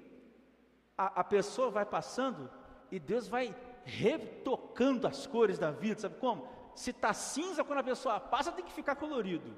A, 0.97 1.21
a, 1.21 1.23
pessoa 1.23 1.69
vai 1.69 1.85
passando 1.85 2.51
e 2.91 2.99
Deus 2.99 3.29
vai 3.29 3.55
retocando 3.85 5.07
as 5.07 5.25
cores 5.25 5.57
da 5.57 5.71
vida, 5.71 6.01
sabe 6.01 6.17
como? 6.19 6.49
Se 6.75 6.89
está 6.89 7.13
cinza, 7.13 7.63
quando 7.63 7.79
a 7.79 7.83
pessoa 7.91 8.19
passa, 8.19 8.51
tem 8.51 8.65
que 8.65 8.73
ficar 8.73 8.97
colorido. 8.97 9.55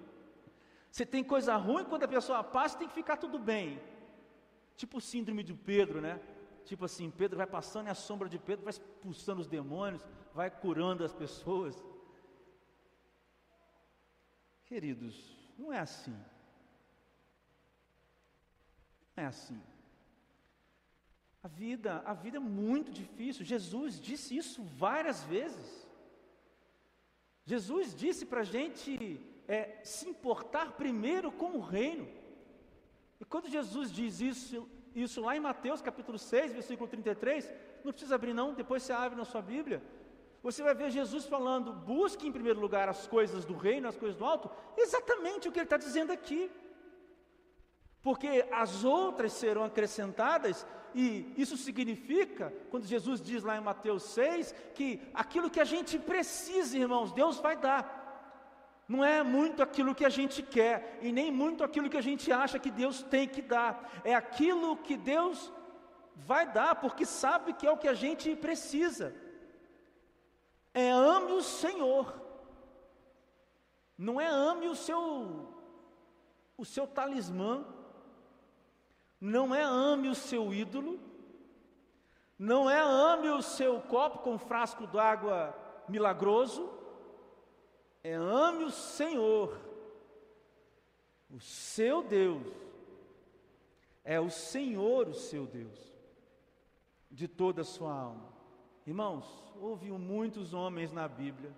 Você 0.92 1.08
tem 1.08 1.24
coisa 1.24 1.56
ruim, 1.56 1.86
quando 1.86 2.04
a 2.04 2.08
pessoa 2.08 2.44
passa, 2.44 2.78
tem 2.78 2.88
que 2.88 2.94
ficar 2.94 3.18
tudo 3.18 3.40
bem. 3.40 3.82
Tipo 4.76 5.02
síndrome 5.02 5.42
de 5.42 5.56
Pedro, 5.56 6.00
né? 6.00 6.22
Tipo 6.68 6.84
assim, 6.84 7.10
Pedro 7.10 7.38
vai 7.38 7.48
passando 7.48 7.88
e 7.88 7.90
a 7.90 7.96
sombra 7.96 8.28
de 8.28 8.38
Pedro 8.38 8.66
vai 8.66 8.72
expulsando 8.72 9.40
os 9.40 9.48
demônios, 9.48 10.06
vai 10.34 10.50
curando 10.52 11.06
as 11.06 11.14
pessoas. 11.14 11.74
Queridos, 14.66 15.16
não 15.58 15.72
é 15.72 15.80
assim. 15.80 16.12
Não 19.16 19.24
é 19.24 19.28
assim. 19.28 19.58
A 21.42 21.48
vida, 21.48 22.02
a 22.06 22.14
vida 22.14 22.36
é 22.36 22.42
muito 22.42 22.92
difícil. 22.92 23.46
Jesus 23.46 23.98
disse 23.98 24.36
isso 24.36 24.62
várias 24.62 25.24
vezes. 25.24 25.88
Jesus 27.46 27.96
disse 27.96 28.26
para 28.26 28.42
a 28.42 28.50
gente 28.58 29.22
é, 29.48 29.80
se 29.86 30.10
importar 30.10 30.74
primeiro 30.74 31.32
com 31.32 31.52
o 31.52 31.62
reino. 31.62 32.06
E 33.22 33.24
quando 33.24 33.48
Jesus 33.48 33.90
diz 33.90 34.20
isso, 34.20 34.70
isso 35.04 35.22
lá 35.22 35.36
em 35.36 35.40
Mateus 35.40 35.82
capítulo 35.82 36.18
6, 36.18 36.54
versículo 36.54 36.90
33, 36.90 37.52
não 37.84 37.92
precisa 37.92 38.16
abrir 38.16 38.34
não, 38.34 38.54
depois 38.54 38.84
você 38.84 38.94
abre 38.94 39.18
na 39.18 39.26
sua 39.26 39.42
Bíblia. 39.42 39.82
Você 40.42 40.64
vai 40.64 40.74
ver 40.74 40.90
Jesus 40.90 41.26
falando: 41.26 41.74
busque 41.74 42.28
em 42.28 42.32
primeiro 42.32 42.60
lugar 42.60 42.88
as 42.90 43.08
coisas 43.08 43.46
do 43.46 43.56
reino, 43.56 43.88
as 43.88 43.98
coisas 43.98 44.18
do 44.18 44.26
alto, 44.26 44.50
exatamente 44.78 45.48
o 45.48 45.52
que 45.52 45.60
ele 45.60 45.66
está 45.66 45.78
dizendo 45.78 46.12
aqui. 46.12 46.52
Porque 48.02 48.46
as 48.52 48.84
outras 48.86 49.34
serão 49.34 49.64
acrescentadas, 49.66 50.66
e 50.96 51.34
isso 51.38 51.58
significa, 51.58 52.54
quando 52.70 52.86
Jesus 52.86 53.22
diz 53.22 53.44
lá 53.44 53.58
em 53.58 53.62
Mateus 53.62 54.04
6, 54.04 54.56
que 54.74 55.02
aquilo 55.14 55.50
que 55.50 55.60
a 55.60 55.66
gente 55.66 56.00
precisa, 56.00 56.78
irmãos, 56.78 57.12
Deus 57.12 57.40
vai 57.40 57.58
dar 57.58 57.97
não 58.88 59.04
é 59.04 59.22
muito 59.22 59.62
aquilo 59.62 59.94
que 59.94 60.06
a 60.06 60.10
gente 60.10 60.42
quer 60.42 60.98
e 61.02 61.12
nem 61.12 61.30
muito 61.30 61.64
aquilo 61.64 61.90
que 61.90 61.98
a 61.98 62.02
gente 62.02 62.32
acha 62.32 62.58
que 62.58 62.72
Deus 62.72 63.04
tem 63.04 63.28
que 63.28 63.42
dar, 63.42 64.02
é 64.04 64.16
aquilo 64.16 64.78
que 64.78 64.96
Deus 64.96 65.52
vai 66.16 66.52
dar, 66.52 66.76
porque 66.76 67.06
sabe 67.06 67.54
que 67.54 67.68
é 67.68 67.72
o 67.72 67.78
que 67.78 67.88
a 67.88 67.94
gente 67.94 68.34
precisa. 68.36 69.14
É 70.74 70.90
ame 70.90 71.34
o 71.34 71.42
Senhor, 71.42 72.14
não 73.98 74.22
é 74.22 74.28
ame 74.28 74.68
o 74.68 74.76
seu 74.76 75.54
o 76.58 76.66
seu 76.66 76.88
talismã, 76.88 77.64
não 79.22 79.54
é 79.54 79.62
ame 79.62 80.10
o 80.10 80.16
seu 80.16 80.52
ídolo, 80.52 81.00
não 82.38 82.70
é 82.70 82.80
ame 82.80 83.30
o 83.30 83.44
seu 83.44 83.80
copo 83.82 84.20
com 84.20 84.40
frasco 84.40 84.88
d'água 84.88 85.56
milagroso, 85.88 86.77
é 88.08 88.14
ame 88.14 88.64
o 88.64 88.72
Senhor, 88.72 89.60
o 91.30 91.40
seu 91.40 92.04
Deus. 92.04 92.48
É 94.04 94.20
o 94.20 94.30
Senhor 94.30 95.10
o 95.10 95.14
seu 95.14 95.46
Deus, 95.46 95.80
de 97.12 97.28
toda 97.28 97.62
a 97.62 97.66
sua 97.66 97.94
alma. 97.94 98.34
Irmãos, 98.86 99.26
houve 99.60 99.92
muitos 99.92 100.54
homens 100.54 100.94
na 100.94 101.08
Bíblia 101.08 101.52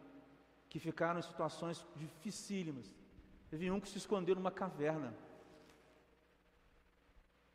que 0.68 0.80
ficaram 0.80 1.20
em 1.20 1.24
situações 1.24 1.86
dificílimas, 1.96 2.92
Teve 3.50 3.72
um 3.72 3.80
que 3.80 3.90
se 3.90 3.98
escondeu 3.98 4.36
numa 4.36 4.52
caverna. 4.52 5.14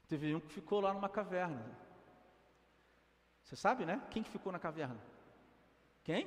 Teve 0.08 0.34
um 0.34 0.40
que 0.40 0.52
ficou 0.52 0.80
lá 0.80 0.92
numa 0.92 1.08
caverna. 1.08 1.64
Você 3.44 3.54
sabe, 3.54 3.86
né? 3.86 4.02
Quem 4.10 4.22
que 4.22 4.30
ficou 4.30 4.50
na 4.50 4.58
caverna? 4.58 5.00
Quem? 6.02 6.26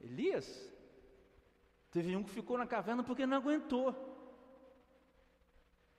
Elias. 0.00 0.68
Teve 1.90 2.14
um 2.16 2.22
que 2.22 2.30
ficou 2.30 2.58
na 2.58 2.66
caverna 2.66 3.02
porque 3.02 3.26
não 3.26 3.38
aguentou. 3.38 3.94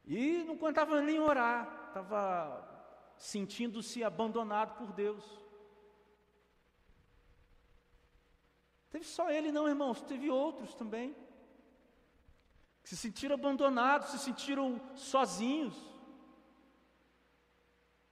E 0.05 0.43
não 0.43 0.55
aguentava 0.55 1.01
nem 1.01 1.19
orar, 1.19 1.87
estava 1.87 2.67
sentindo-se 3.17 4.03
abandonado 4.03 4.77
por 4.77 4.91
Deus. 4.93 5.23
Teve 8.89 9.05
só 9.05 9.29
ele, 9.29 9.51
não, 9.51 9.67
irmãos, 9.67 10.01
teve 10.01 10.29
outros 10.29 10.73
também. 10.73 11.15
Que 12.81 12.89
se 12.89 12.97
sentiram 12.97 13.35
abandonados, 13.35 14.09
se 14.09 14.19
sentiram 14.19 14.81
sozinhos. 14.95 15.75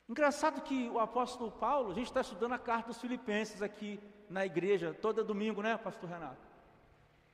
Engraçado 0.07 0.61
que 0.61 0.87
o 0.89 0.99
apóstolo 0.99 1.51
Paulo, 1.51 1.91
a 1.91 1.93
gente 1.95 2.07
está 2.07 2.21
estudando 2.21 2.53
a 2.53 2.59
carta 2.59 2.89
dos 2.89 3.01
Filipenses 3.01 3.61
aqui 3.61 3.99
na 4.29 4.45
igreja, 4.45 4.93
todo 4.93 5.23
domingo, 5.23 5.61
né, 5.61 5.77
pastor 5.77 6.09
Renato? 6.09 6.46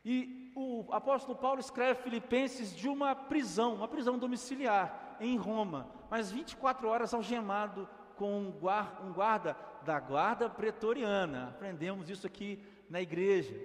E 0.06 0.52
o 0.56 0.86
apóstolo 0.92 1.38
Paulo 1.38 1.60
escreve 1.60 2.02
Filipenses 2.02 2.76
de 2.76 2.88
uma 2.90 3.16
prisão, 3.16 3.76
uma 3.76 3.88
prisão 3.88 4.18
domiciliar 4.18 5.18
em 5.20 5.38
Roma, 5.38 5.90
mas 6.10 6.32
24 6.32 6.88
horas 6.88 7.14
algemado 7.14 7.88
com 8.16 8.40
um 8.40 9.14
guarda 9.14 9.58
da 9.84 10.00
guarda 10.00 10.50
pretoriana. 10.50 11.50
Aprendemos 11.50 12.10
isso 12.10 12.28
aqui 12.28 12.64
na 12.90 13.02
igreja. 13.02 13.56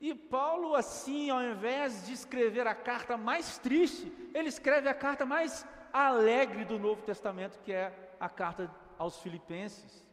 E 0.00 0.14
Paulo, 0.14 0.74
assim, 0.74 1.30
ao 1.30 1.42
invés 1.42 2.06
de 2.06 2.12
escrever 2.12 2.66
a 2.66 2.74
carta 2.74 3.16
mais 3.16 3.58
triste, 3.58 4.12
ele 4.34 4.48
escreve 4.48 4.88
a 4.88 4.94
carta 4.94 5.24
mais 5.24 5.66
alegre 5.92 6.64
do 6.64 6.78
Novo 6.78 7.02
Testamento, 7.02 7.58
que 7.62 7.72
é 7.72 8.16
a 8.20 8.28
carta 8.28 8.70
aos 8.98 9.18
Filipenses. 9.20 10.04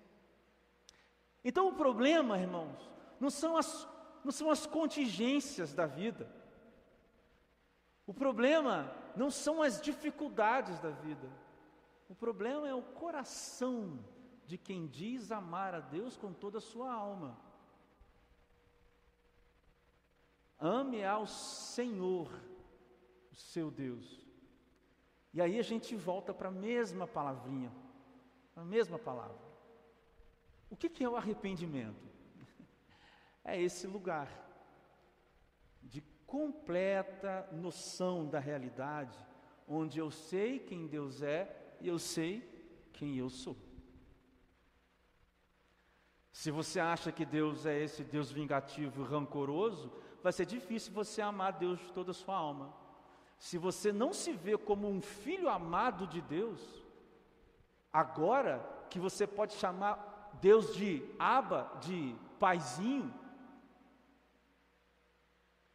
Então 1.44 1.68
o 1.68 1.74
problema, 1.74 2.38
irmãos, 2.38 2.90
não 3.20 3.30
são 3.30 3.58
as, 3.58 3.88
não 4.24 4.32
são 4.32 4.50
as 4.50 4.66
contingências 4.66 5.74
da 5.74 5.86
vida. 5.86 6.30
O 8.06 8.14
problema 8.14 8.94
não 9.16 9.30
são 9.32 9.62
as 9.62 9.82
dificuldades 9.82 10.80
da 10.80 10.90
vida. 10.90 11.30
O 12.10 12.16
problema 12.16 12.68
é 12.68 12.74
o 12.74 12.82
coração 12.82 14.04
de 14.46 14.58
quem 14.58 14.88
diz 14.88 15.32
amar 15.32 15.74
a 15.74 15.80
Deus 15.80 16.18
com 16.18 16.34
toda 16.34 16.58
a 16.58 16.62
sua 16.62 16.92
alma. 16.92 17.38
Ame 20.60 21.04
ao 21.04 21.26
Senhor, 21.26 22.30
o 23.32 23.36
seu 23.36 23.72
Deus. 23.72 24.22
E 25.34 25.42
aí 25.42 25.58
a 25.58 25.64
gente 25.64 25.96
volta 25.96 26.34
para 26.34 26.50
a 26.50 26.52
mesma 26.52 27.08
palavrinha, 27.08 27.72
a 28.56 28.64
mesma 28.64 29.00
palavra. 29.00 29.40
O 30.70 30.76
que, 30.76 30.90
que 30.90 31.04
é 31.04 31.10
o 31.10 31.16
arrependimento? 31.16 32.11
É 33.44 33.60
esse 33.60 33.88
lugar 33.88 34.30
de 35.82 36.02
completa 36.26 37.48
noção 37.52 38.28
da 38.28 38.40
realidade, 38.40 39.18
onde 39.68 40.00
eu 40.00 40.12
sei 40.12 40.60
quem 40.60 40.88
Deus 40.88 41.22
é 41.22 41.76
e 41.82 41.88
eu 41.88 41.98
sei 41.98 42.42
quem 42.94 43.18
eu 43.18 43.30
sou. 43.30 43.58
Se 46.32 46.50
você 46.50 46.80
acha 46.80 47.12
que 47.12 47.26
Deus 47.26 47.66
é 47.66 47.78
esse 47.84 48.04
Deus 48.04 48.32
vingativo 48.32 49.02
e 49.02 49.06
rancoroso, 49.06 49.92
vai 50.24 50.32
ser 50.32 50.46
difícil 50.46 50.94
você 50.94 51.22
amar 51.22 51.54
Deus 51.54 51.80
de 51.80 51.92
toda 51.92 52.12
a 52.12 52.14
sua 52.14 52.36
alma. 52.36 52.74
Se 53.38 53.58
você 53.58 53.92
não 53.92 54.14
se 54.14 54.32
vê 54.32 54.58
como 54.58 54.88
um 54.88 55.02
filho 55.02 55.50
amado 55.50 56.08
de 56.08 56.22
Deus, 56.22 56.62
agora 57.92 58.64
que 58.90 59.00
você 59.00 59.26
pode 59.26 59.54
chamar 59.54 60.30
Deus 60.40 60.76
de 60.76 61.04
Aba, 61.20 61.72
de 61.82 62.16
paizinho, 62.40 63.14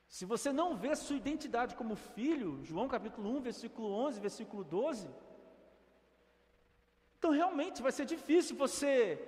se 0.09 0.25
você 0.25 0.53
não 0.53 0.77
vê 0.77 0.95
sua 0.95 1.17
identidade 1.17 1.75
como 1.75 1.97
filho, 1.97 2.65
João 2.65 2.89
capítulo 2.89 3.37
1, 3.37 3.41
versículo 3.41 3.93
11, 3.93 4.21
versículo 4.21 4.65
12, 4.65 5.09
então 7.19 7.31
realmente 7.31 7.83
vai 7.83 7.91
ser 7.91 8.05
difícil 8.05 8.57
você 8.57 9.19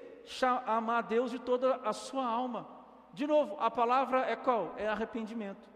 amar 0.67 1.03
Deus 1.03 1.31
de 1.31 1.39
toda 1.39 1.77
a 1.77 1.93
sua 1.93 2.25
alma. 2.25 2.69
De 3.13 3.27
novo, 3.27 3.57
a 3.59 3.71
palavra 3.71 4.21
é 4.21 4.37
qual? 4.37 4.75
É 4.77 4.87
arrependimento. 4.87 5.69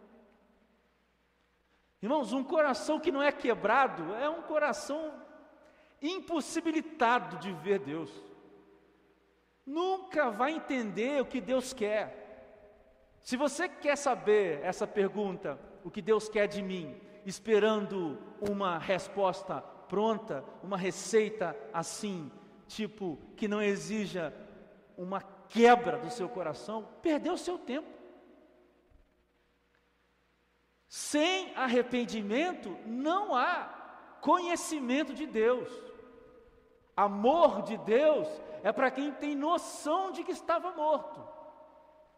Irmãos, 2.01 2.33
um 2.33 2.45
coração 2.45 3.01
que 3.01 3.12
não 3.12 3.23
é 3.23 3.33
quebrado 3.33 4.15
é 4.15 4.29
um 4.29 4.43
coração 4.43 5.15
impossibilitado 6.01 7.38
de 7.38 7.53
ver 7.53 7.79
Deus. 7.79 8.11
Nunca 9.65 10.31
vai 10.31 10.53
entender 10.53 11.23
o 11.23 11.27
que 11.27 11.41
Deus 11.41 11.73
quer. 11.73 12.22
Se 13.23 13.37
você 13.37 13.69
quer 13.69 13.97
saber 13.97 14.61
essa 14.63 14.87
pergunta, 14.87 15.59
o 15.85 15.91
que 15.91 16.03
Deus 16.03 16.29
quer 16.29 16.49
de 16.49 16.61
mim, 16.61 17.01
esperando 17.25 18.19
uma 18.41 18.79
resposta 18.79 19.61
pronta, 19.89 20.45
uma 20.63 20.77
receita 20.77 21.57
assim, 21.73 22.31
tipo, 22.67 23.19
que 23.37 23.47
não 23.47 23.63
exija 23.63 24.35
uma 24.97 25.23
quebra 25.49 25.99
do 25.99 26.11
seu 26.11 26.29
coração, 26.29 26.89
perdeu 27.01 27.37
seu 27.37 27.59
tempo. 27.59 27.89
Sem 30.89 31.55
arrependimento 31.55 32.77
não 32.85 33.35
há 33.35 34.19
conhecimento 34.21 35.15
de 35.15 35.27
Deus. 35.27 35.71
Amor 36.97 37.63
de 37.63 37.77
Deus 37.79 38.29
é 38.63 38.73
para 38.73 38.91
quem 38.91 39.13
tem 39.13 39.35
noção 39.35 40.13
de 40.13 40.25
que 40.25 40.33
estava 40.33 40.73
morto. 40.73 41.32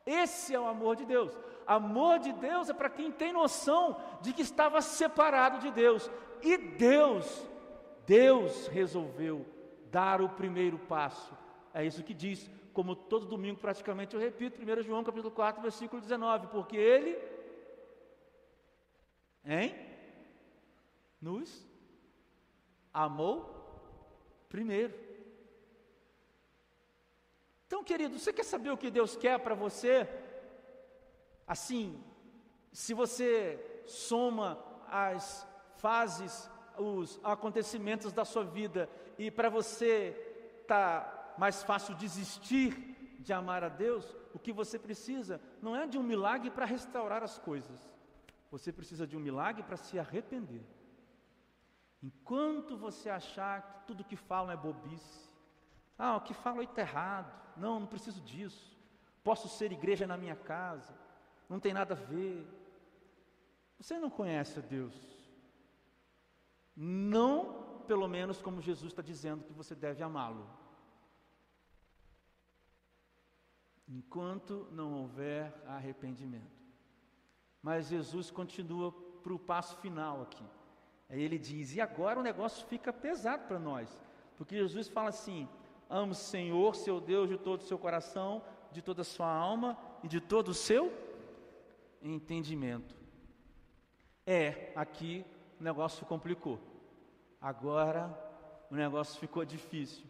Esse 0.06 0.54
é 0.54 0.60
o 0.60 0.66
amor 0.66 0.96
de 0.96 1.04
Deus. 1.04 1.36
Amor 1.66 2.18
de 2.18 2.32
Deus 2.32 2.68
é 2.68 2.74
para 2.74 2.90
quem 2.90 3.10
tem 3.10 3.32
noção 3.32 3.96
de 4.20 4.32
que 4.32 4.42
estava 4.42 4.80
separado 4.82 5.58
de 5.58 5.70
Deus. 5.70 6.10
E 6.42 6.56
Deus, 6.56 7.48
Deus 8.06 8.66
resolveu 8.66 9.46
dar 9.90 10.20
o 10.20 10.28
primeiro 10.28 10.78
passo. 10.78 11.32
É 11.72 11.84
isso 11.84 12.04
que 12.04 12.12
diz, 12.12 12.50
como 12.72 12.94
todo 12.94 13.26
domingo 13.26 13.60
praticamente 13.60 14.14
eu 14.14 14.20
repito, 14.20 14.60
1 14.60 14.82
João 14.82 15.02
capítulo 15.02 15.30
4, 15.30 15.62
versículo 15.62 16.02
19, 16.02 16.48
porque 16.48 16.76
ele 16.76 17.18
hein? 19.44 19.74
Nos 21.20 21.66
amou 22.92 23.52
primeiro. 24.48 25.03
Então, 27.66 27.82
querido, 27.82 28.18
você 28.18 28.32
quer 28.32 28.44
saber 28.44 28.70
o 28.70 28.76
que 28.76 28.90
Deus 28.90 29.16
quer 29.16 29.38
para 29.38 29.54
você? 29.54 30.08
Assim, 31.46 32.02
se 32.72 32.94
você 32.94 33.82
soma 33.86 34.58
as 34.88 35.46
fases, 35.76 36.50
os 36.78 37.20
acontecimentos 37.22 38.12
da 38.12 38.24
sua 38.24 38.44
vida 38.44 38.88
e 39.18 39.30
para 39.30 39.48
você 39.48 40.12
tá 40.66 41.34
mais 41.38 41.62
fácil 41.62 41.94
desistir 41.94 43.16
de 43.18 43.32
amar 43.32 43.64
a 43.64 43.68
Deus, 43.68 44.14
o 44.34 44.38
que 44.38 44.52
você 44.52 44.78
precisa 44.78 45.40
não 45.62 45.74
é 45.74 45.86
de 45.86 45.98
um 45.98 46.02
milagre 46.02 46.50
para 46.50 46.66
restaurar 46.66 47.22
as 47.22 47.38
coisas. 47.38 47.80
Você 48.50 48.72
precisa 48.72 49.06
de 49.06 49.16
um 49.16 49.20
milagre 49.20 49.62
para 49.62 49.76
se 49.76 49.98
arrepender. 49.98 50.62
Enquanto 52.02 52.76
você 52.76 53.08
achar 53.08 53.62
que 53.62 53.86
tudo 53.86 54.04
que 54.04 54.16
falam 54.16 54.52
é 54.52 54.56
bobice, 54.56 55.30
ah, 55.98 56.16
o 56.16 56.20
que 56.20 56.34
falo 56.34 56.62
está 56.62 56.82
errado. 56.82 57.32
Não, 57.56 57.80
não 57.80 57.86
preciso 57.86 58.20
disso. 58.20 58.76
Posso 59.22 59.48
ser 59.48 59.72
igreja 59.72 60.06
na 60.06 60.16
minha 60.16 60.36
casa. 60.36 60.94
Não 61.48 61.60
tem 61.60 61.72
nada 61.72 61.94
a 61.94 61.96
ver. 61.96 62.46
Você 63.78 63.98
não 63.98 64.10
conhece 64.10 64.58
a 64.58 64.62
Deus. 64.62 64.94
Não, 66.76 67.82
pelo 67.86 68.08
menos, 68.08 68.42
como 68.42 68.60
Jesus 68.60 68.92
está 68.92 69.02
dizendo 69.02 69.44
que 69.44 69.52
você 69.52 69.74
deve 69.74 70.02
amá-lo. 70.02 70.48
Enquanto 73.88 74.66
não 74.72 74.94
houver 74.94 75.54
arrependimento. 75.66 76.64
Mas 77.62 77.88
Jesus 77.88 78.30
continua 78.30 78.92
para 79.22 79.32
o 79.32 79.38
passo 79.38 79.76
final 79.78 80.22
aqui. 80.22 80.44
Aí 81.08 81.22
ele 81.22 81.38
diz: 81.38 81.74
e 81.74 81.80
agora 81.80 82.18
o 82.18 82.22
negócio 82.22 82.66
fica 82.66 82.92
pesado 82.92 83.46
para 83.46 83.58
nós. 83.58 83.88
Porque 84.36 84.56
Jesus 84.56 84.88
fala 84.88 85.10
assim: 85.10 85.48
Ame 85.94 86.10
o 86.10 86.16
Senhor, 86.16 86.74
seu 86.74 87.00
Deus, 87.00 87.28
de 87.28 87.38
todo 87.38 87.60
o 87.60 87.64
seu 87.64 87.78
coração, 87.78 88.42
de 88.72 88.82
toda 88.82 89.02
a 89.02 89.04
sua 89.04 89.32
alma 89.32 89.78
e 90.02 90.08
de 90.08 90.20
todo 90.20 90.48
o 90.48 90.54
seu 90.54 90.92
entendimento. 92.02 92.96
É, 94.26 94.72
aqui 94.74 95.24
o 95.60 95.62
negócio 95.62 96.04
complicou. 96.04 96.58
Agora 97.40 98.12
o 98.72 98.74
negócio 98.74 99.20
ficou 99.20 99.44
difícil. 99.44 100.04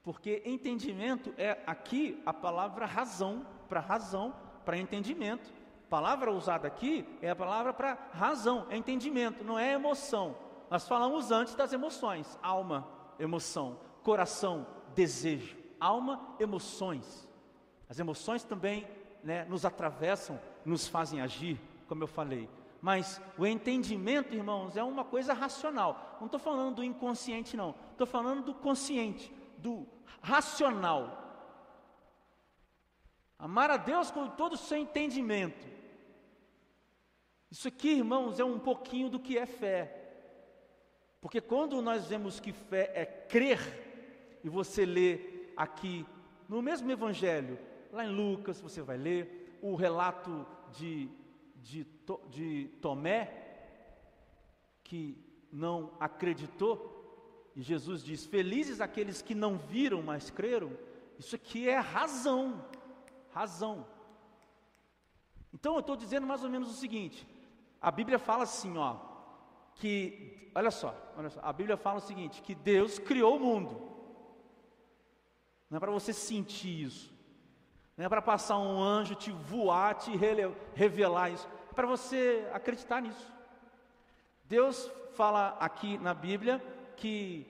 Porque 0.00 0.44
entendimento 0.46 1.34
é 1.36 1.60
aqui 1.66 2.22
a 2.24 2.32
palavra 2.32 2.86
razão, 2.86 3.44
para 3.68 3.80
razão, 3.80 4.32
para 4.64 4.78
entendimento. 4.78 5.52
palavra 5.88 6.30
usada 6.30 6.68
aqui 6.68 7.04
é 7.20 7.30
a 7.30 7.36
palavra 7.36 7.74
para 7.74 7.98
razão, 8.12 8.64
é 8.70 8.76
entendimento, 8.76 9.42
não 9.42 9.58
é 9.58 9.72
emoção. 9.72 10.36
Nós 10.70 10.86
falamos 10.86 11.32
antes 11.32 11.56
das 11.56 11.72
emoções: 11.72 12.38
alma, 12.40 12.86
emoção, 13.18 13.76
coração, 14.04 14.64
desejo. 14.94 15.56
Alma, 15.78 16.36
emoções. 16.38 17.28
As 17.88 17.98
emoções 17.98 18.44
também 18.44 18.86
né, 19.22 19.44
nos 19.44 19.64
atravessam, 19.64 20.40
nos 20.64 20.86
fazem 20.86 21.20
agir, 21.20 21.60
como 21.88 22.02
eu 22.02 22.06
falei. 22.06 22.48
Mas 22.80 23.20
o 23.36 23.46
entendimento, 23.46 24.34
irmãos, 24.34 24.76
é 24.76 24.82
uma 24.82 25.04
coisa 25.04 25.34
racional. 25.34 26.16
Não 26.18 26.26
estou 26.26 26.40
falando 26.40 26.76
do 26.76 26.84
inconsciente, 26.84 27.56
não. 27.56 27.74
Estou 27.92 28.06
falando 28.06 28.44
do 28.44 28.54
consciente, 28.54 29.32
do 29.58 29.86
racional. 30.22 31.18
Amar 33.38 33.70
a 33.70 33.76
Deus 33.76 34.10
com 34.10 34.28
todo 34.28 34.54
o 34.54 34.58
seu 34.58 34.78
entendimento. 34.78 35.66
Isso 37.50 37.68
aqui, 37.68 37.90
irmãos, 37.90 38.38
é 38.38 38.44
um 38.44 38.58
pouquinho 38.58 39.10
do 39.10 39.18
que 39.18 39.36
é 39.36 39.46
fé. 39.46 39.96
Porque 41.20 41.40
quando 41.40 41.82
nós 41.82 42.06
vemos 42.06 42.38
que 42.38 42.52
fé 42.52 42.90
é 42.94 43.04
crer, 43.04 43.89
e 44.42 44.48
você 44.48 44.84
lê 44.84 45.20
aqui 45.56 46.06
no 46.48 46.60
mesmo 46.60 46.90
evangelho, 46.90 47.58
lá 47.92 48.04
em 48.04 48.14
Lucas, 48.14 48.60
você 48.60 48.82
vai 48.82 48.96
ler 48.96 49.58
o 49.62 49.74
relato 49.74 50.46
de, 50.72 51.08
de, 51.56 51.86
de 52.30 52.68
Tomé, 52.80 53.36
que 54.82 55.16
não 55.52 55.92
acreditou, 56.00 57.50
e 57.54 57.62
Jesus 57.62 58.02
diz: 58.02 58.26
Felizes 58.26 58.80
aqueles 58.80 59.22
que 59.22 59.34
não 59.34 59.58
viram, 59.58 60.02
mas 60.02 60.30
creram. 60.30 60.72
Isso 61.18 61.36
aqui 61.36 61.68
é 61.68 61.78
razão 61.78 62.64
razão. 63.32 63.86
Então 65.52 65.74
eu 65.74 65.80
estou 65.80 65.96
dizendo 65.96 66.26
mais 66.26 66.44
ou 66.44 66.50
menos 66.50 66.70
o 66.70 66.74
seguinte: 66.74 67.26
a 67.80 67.90
Bíblia 67.90 68.18
fala 68.18 68.44
assim, 68.44 68.76
ó, 68.76 68.96
que, 69.74 70.50
olha 70.54 70.70
só, 70.70 70.94
olha 71.16 71.30
só, 71.30 71.40
a 71.42 71.52
Bíblia 71.52 71.76
fala 71.76 71.98
o 71.98 72.02
seguinte: 72.02 72.42
que 72.42 72.54
Deus 72.54 72.98
criou 72.98 73.36
o 73.36 73.40
mundo. 73.40 73.89
Não 75.70 75.76
é 75.76 75.80
para 75.80 75.92
você 75.92 76.12
sentir 76.12 76.82
isso, 76.82 77.14
não 77.96 78.04
é 78.04 78.08
para 78.08 78.20
passar 78.20 78.58
um 78.58 78.82
anjo 78.82 79.14
te 79.14 79.30
voar, 79.30 79.94
te 79.94 80.10
revelar 80.74 81.30
isso, 81.30 81.48
é 81.70 81.72
para 81.72 81.86
você 81.86 82.48
acreditar 82.52 83.00
nisso. 83.00 83.32
Deus 84.44 84.90
fala 85.14 85.56
aqui 85.60 85.96
na 85.98 86.12
Bíblia 86.12 86.60
que 86.96 87.46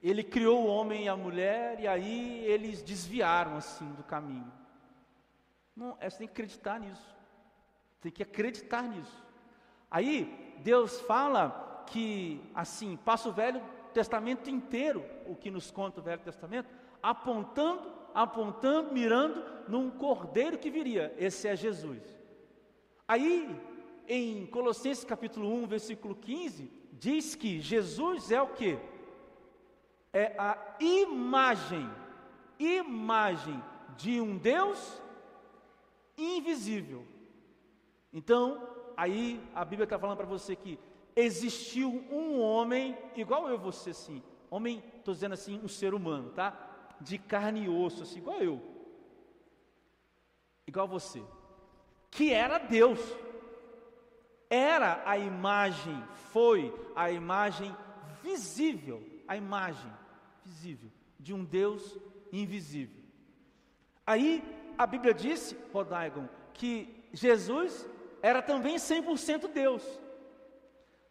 Ele 0.00 0.22
criou 0.22 0.62
o 0.62 0.66
homem 0.68 1.04
e 1.04 1.08
a 1.08 1.16
mulher 1.16 1.80
e 1.80 1.88
aí 1.88 2.44
eles 2.44 2.82
desviaram 2.82 3.56
assim 3.56 3.92
do 3.94 4.04
caminho. 4.04 4.52
Não, 5.74 5.96
é, 6.00 6.08
você 6.08 6.18
tem 6.18 6.28
que 6.28 6.32
acreditar 6.34 6.78
nisso. 6.78 7.16
Tem 8.00 8.12
que 8.12 8.22
acreditar 8.22 8.82
nisso. 8.82 9.26
Aí 9.90 10.54
Deus 10.62 11.00
fala 11.00 11.84
que 11.86 12.40
assim 12.54 12.96
passa 12.96 13.28
o 13.28 13.32
Velho 13.32 13.60
Testamento 13.92 14.48
inteiro, 14.50 15.04
o 15.26 15.34
que 15.34 15.50
nos 15.50 15.70
conta 15.70 16.00
o 16.00 16.02
Velho 16.02 16.20
Testamento, 16.20 16.68
apontando, 17.06 17.88
apontando, 18.12 18.92
mirando 18.92 19.40
num 19.68 19.88
cordeiro 19.88 20.58
que 20.58 20.68
viria. 20.68 21.14
Esse 21.16 21.46
é 21.46 21.54
Jesus. 21.54 22.02
Aí 23.06 23.48
em 24.08 24.44
Colossenses 24.46 25.04
capítulo 25.04 25.48
1, 25.62 25.68
versículo 25.68 26.16
15, 26.16 26.68
diz 26.94 27.36
que 27.36 27.60
Jesus 27.60 28.32
é 28.32 28.42
o 28.42 28.48
que? 28.48 28.76
É 30.12 30.34
a 30.36 30.58
imagem, 30.80 31.88
imagem 32.58 33.62
de 33.96 34.20
um 34.20 34.36
Deus 34.36 35.00
invisível. 36.18 37.04
Então, 38.12 38.60
aí 38.96 39.40
a 39.54 39.64
Bíblia 39.64 39.84
está 39.84 39.96
falando 39.96 40.16
para 40.16 40.26
você 40.26 40.56
que 40.56 40.76
existiu 41.14 42.04
um 42.10 42.40
homem, 42.40 42.98
igual 43.14 43.48
eu, 43.48 43.56
você 43.56 43.94
sim, 43.94 44.20
homem, 44.50 44.82
estou 44.96 45.14
dizendo 45.14 45.34
assim, 45.34 45.60
um 45.62 45.68
ser 45.68 45.94
humano, 45.94 46.30
tá? 46.30 46.65
De 47.00 47.18
carne 47.18 47.64
e 47.64 47.68
osso, 47.68 48.02
assim, 48.02 48.18
igual 48.18 48.40
eu, 48.40 48.60
igual 50.66 50.88
você, 50.88 51.22
que 52.10 52.32
era 52.32 52.58
Deus, 52.58 52.98
era 54.48 55.02
a 55.04 55.18
imagem, 55.18 56.02
foi 56.32 56.74
a 56.94 57.10
imagem 57.10 57.76
visível, 58.22 59.02
a 59.28 59.36
imagem 59.36 59.92
visível 60.44 60.90
de 61.18 61.34
um 61.34 61.44
Deus 61.44 61.98
invisível. 62.32 63.02
Aí 64.06 64.42
a 64.78 64.86
Bíblia 64.86 65.12
disse, 65.12 65.56
Rodaigon, 65.72 66.28
que 66.54 67.08
Jesus 67.12 67.86
era 68.22 68.40
também 68.42 68.76
100% 68.76 69.48
Deus. 69.48 69.82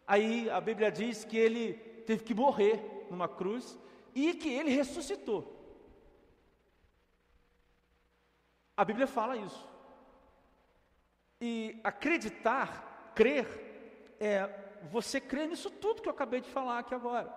Aí 0.06 0.48
a 0.50 0.60
Bíblia 0.60 0.90
diz 0.90 1.24
que 1.24 1.36
ele 1.36 1.74
teve 2.06 2.24
que 2.24 2.34
morrer 2.34 3.06
numa 3.10 3.28
cruz 3.28 3.78
e 4.14 4.34
que 4.34 4.48
ele 4.48 4.70
ressuscitou. 4.70 5.55
A 8.76 8.84
Bíblia 8.84 9.06
fala 9.06 9.36
isso. 9.36 9.66
E 11.40 11.80
acreditar, 11.82 13.12
crer, 13.14 14.16
é 14.20 14.46
você 14.90 15.20
crer 15.20 15.48
nisso 15.48 15.70
tudo 15.70 16.02
que 16.02 16.08
eu 16.08 16.12
acabei 16.12 16.40
de 16.40 16.50
falar 16.50 16.78
aqui 16.78 16.94
agora. 16.94 17.34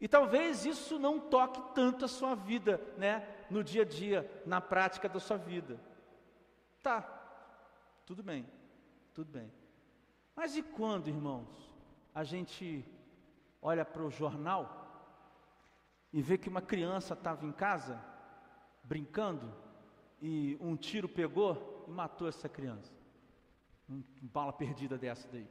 E 0.00 0.08
talvez 0.08 0.66
isso 0.66 0.98
não 0.98 1.20
toque 1.20 1.62
tanto 1.74 2.04
a 2.04 2.08
sua 2.08 2.34
vida, 2.34 2.80
né? 2.98 3.26
No 3.48 3.62
dia 3.62 3.82
a 3.82 3.84
dia, 3.84 4.42
na 4.44 4.60
prática 4.60 5.08
da 5.08 5.20
sua 5.20 5.36
vida. 5.36 5.78
Tá, 6.82 7.02
tudo 8.04 8.22
bem, 8.22 8.44
tudo 9.14 9.30
bem. 9.30 9.52
Mas 10.34 10.56
e 10.56 10.62
quando, 10.62 11.08
irmãos, 11.08 11.72
a 12.14 12.24
gente 12.24 12.84
olha 13.60 13.84
para 13.84 14.02
o 14.02 14.10
jornal 14.10 14.82
e 16.12 16.20
vê 16.20 16.36
que 16.36 16.48
uma 16.48 16.60
criança 16.60 17.14
estava 17.14 17.46
em 17.46 17.52
casa, 17.52 18.02
brincando, 18.82 19.52
e 20.20 20.56
um 20.60 20.76
tiro 20.76 21.08
pegou 21.08 21.84
e 21.88 21.90
matou 21.90 22.28
essa 22.28 22.48
criança? 22.48 22.92
Uma 23.88 24.02
bala 24.20 24.52
perdida 24.52 24.96
dessa 24.96 25.28
daí. 25.28 25.48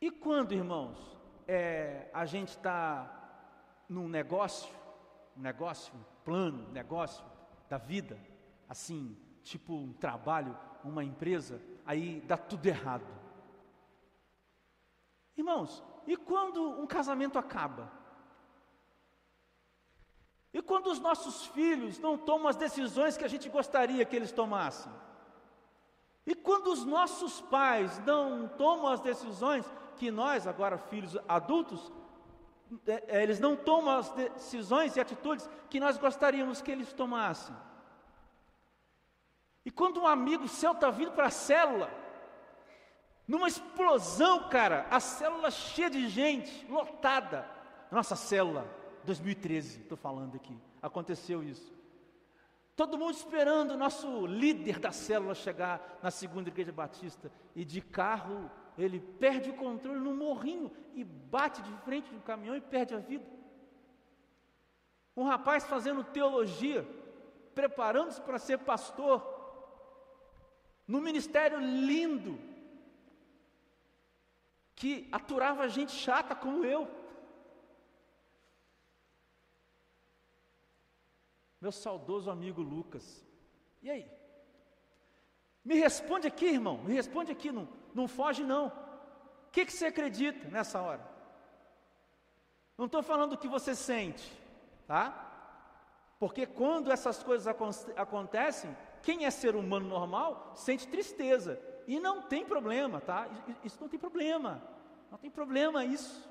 E 0.00 0.10
quando, 0.10 0.52
irmãos, 0.52 1.16
é, 1.46 2.10
a 2.12 2.24
gente 2.24 2.48
está 2.48 3.84
num 3.88 4.08
negócio, 4.08 4.74
um 5.36 5.40
negócio, 5.40 5.94
um 5.94 6.02
plano, 6.24 6.68
um 6.68 6.72
negócio 6.72 7.24
da 7.68 7.78
vida, 7.78 8.18
assim, 8.68 9.16
tipo 9.42 9.74
um 9.74 9.92
trabalho, 9.92 10.56
uma 10.82 11.04
empresa, 11.04 11.60
aí 11.84 12.20
dá 12.22 12.36
tudo 12.36 12.66
errado. 12.66 13.06
Irmãos, 15.36 15.82
e 16.06 16.16
quando 16.16 16.62
um 16.80 16.86
casamento 16.86 17.38
acaba? 17.38 17.92
E 20.56 20.62
quando 20.62 20.86
os 20.86 20.98
nossos 20.98 21.44
filhos 21.48 21.98
não 21.98 22.16
tomam 22.16 22.48
as 22.48 22.56
decisões 22.56 23.14
que 23.14 23.24
a 23.26 23.28
gente 23.28 23.46
gostaria 23.46 24.06
que 24.06 24.16
eles 24.16 24.32
tomassem? 24.32 24.90
E 26.26 26.34
quando 26.34 26.68
os 26.68 26.82
nossos 26.82 27.42
pais 27.42 27.98
não 28.06 28.48
tomam 28.48 28.86
as 28.86 29.00
decisões 29.00 29.66
que 29.98 30.10
nós, 30.10 30.46
agora 30.46 30.78
filhos 30.78 31.14
adultos, 31.28 31.92
é, 32.86 33.18
é, 33.18 33.22
eles 33.22 33.38
não 33.38 33.54
tomam 33.54 33.98
as 33.98 34.10
decisões 34.12 34.96
e 34.96 35.00
atitudes 35.00 35.46
que 35.68 35.78
nós 35.78 35.98
gostaríamos 35.98 36.62
que 36.62 36.72
eles 36.72 36.90
tomassem. 36.90 37.54
E 39.62 39.70
quando 39.70 40.00
um 40.00 40.06
amigo 40.06 40.48
seu 40.48 40.72
está 40.72 40.88
vindo 40.88 41.12
para 41.12 41.26
a 41.26 41.30
célula, 41.30 41.90
numa 43.28 43.46
explosão, 43.46 44.48
cara, 44.48 44.86
a 44.90 45.00
célula 45.00 45.50
cheia 45.50 45.90
de 45.90 46.08
gente, 46.08 46.66
lotada. 46.66 47.46
Nossa 47.90 48.16
célula, 48.16 48.66
2013, 49.06 49.80
estou 49.80 49.96
falando 49.96 50.36
aqui, 50.36 50.56
aconteceu 50.82 51.42
isso. 51.42 51.74
Todo 52.74 52.98
mundo 52.98 53.14
esperando 53.14 53.70
o 53.70 53.76
nosso 53.76 54.26
líder 54.26 54.78
da 54.78 54.92
célula 54.92 55.34
chegar 55.34 55.98
na 56.02 56.10
segunda 56.10 56.50
igreja 56.50 56.72
batista 56.72 57.32
e 57.54 57.64
de 57.64 57.80
carro 57.80 58.50
ele 58.76 59.00
perde 59.00 59.48
o 59.48 59.54
controle 59.54 59.98
no 59.98 60.14
morrinho 60.14 60.70
e 60.94 61.02
bate 61.02 61.62
de 61.62 61.72
frente 61.78 62.12
no 62.12 62.20
caminhão 62.20 62.54
e 62.54 62.60
perde 62.60 62.94
a 62.94 62.98
vida. 62.98 63.24
Um 65.16 65.24
rapaz 65.24 65.64
fazendo 65.64 66.04
teologia, 66.04 66.86
preparando-se 67.54 68.20
para 68.20 68.38
ser 68.38 68.58
pastor, 68.58 69.34
no 70.86 71.00
ministério 71.00 71.58
lindo, 71.58 72.38
que 74.74 75.08
aturava 75.10 75.66
gente 75.68 75.92
chata 75.92 76.34
como 76.34 76.62
eu. 76.64 76.86
Meu 81.60 81.72
saudoso 81.72 82.30
amigo 82.30 82.62
Lucas. 82.62 83.24
E 83.82 83.90
aí? 83.90 84.10
Me 85.64 85.74
responde 85.74 86.26
aqui, 86.28 86.46
irmão, 86.46 86.78
me 86.78 86.94
responde 86.94 87.32
aqui, 87.32 87.50
não, 87.50 87.68
não 87.92 88.06
foge 88.06 88.44
não. 88.44 88.68
O 88.68 89.50
que, 89.50 89.66
que 89.66 89.72
você 89.72 89.86
acredita 89.86 90.48
nessa 90.48 90.80
hora? 90.80 91.04
Não 92.78 92.86
estou 92.86 93.02
falando 93.02 93.32
o 93.32 93.38
que 93.38 93.48
você 93.48 93.74
sente, 93.74 94.30
tá? 94.86 95.26
Porque 96.18 96.46
quando 96.46 96.92
essas 96.92 97.22
coisas 97.22 97.46
acontecem, 97.96 98.76
quem 99.02 99.24
é 99.24 99.30
ser 99.30 99.56
humano 99.56 99.88
normal 99.88 100.52
sente 100.54 100.86
tristeza. 100.88 101.60
E 101.86 102.00
não 102.00 102.22
tem 102.22 102.44
problema, 102.44 103.00
tá? 103.00 103.28
Isso 103.64 103.78
não 103.80 103.88
tem 103.88 103.98
problema. 103.98 104.62
Não 105.10 105.18
tem 105.18 105.30
problema 105.30 105.84
isso. 105.84 106.28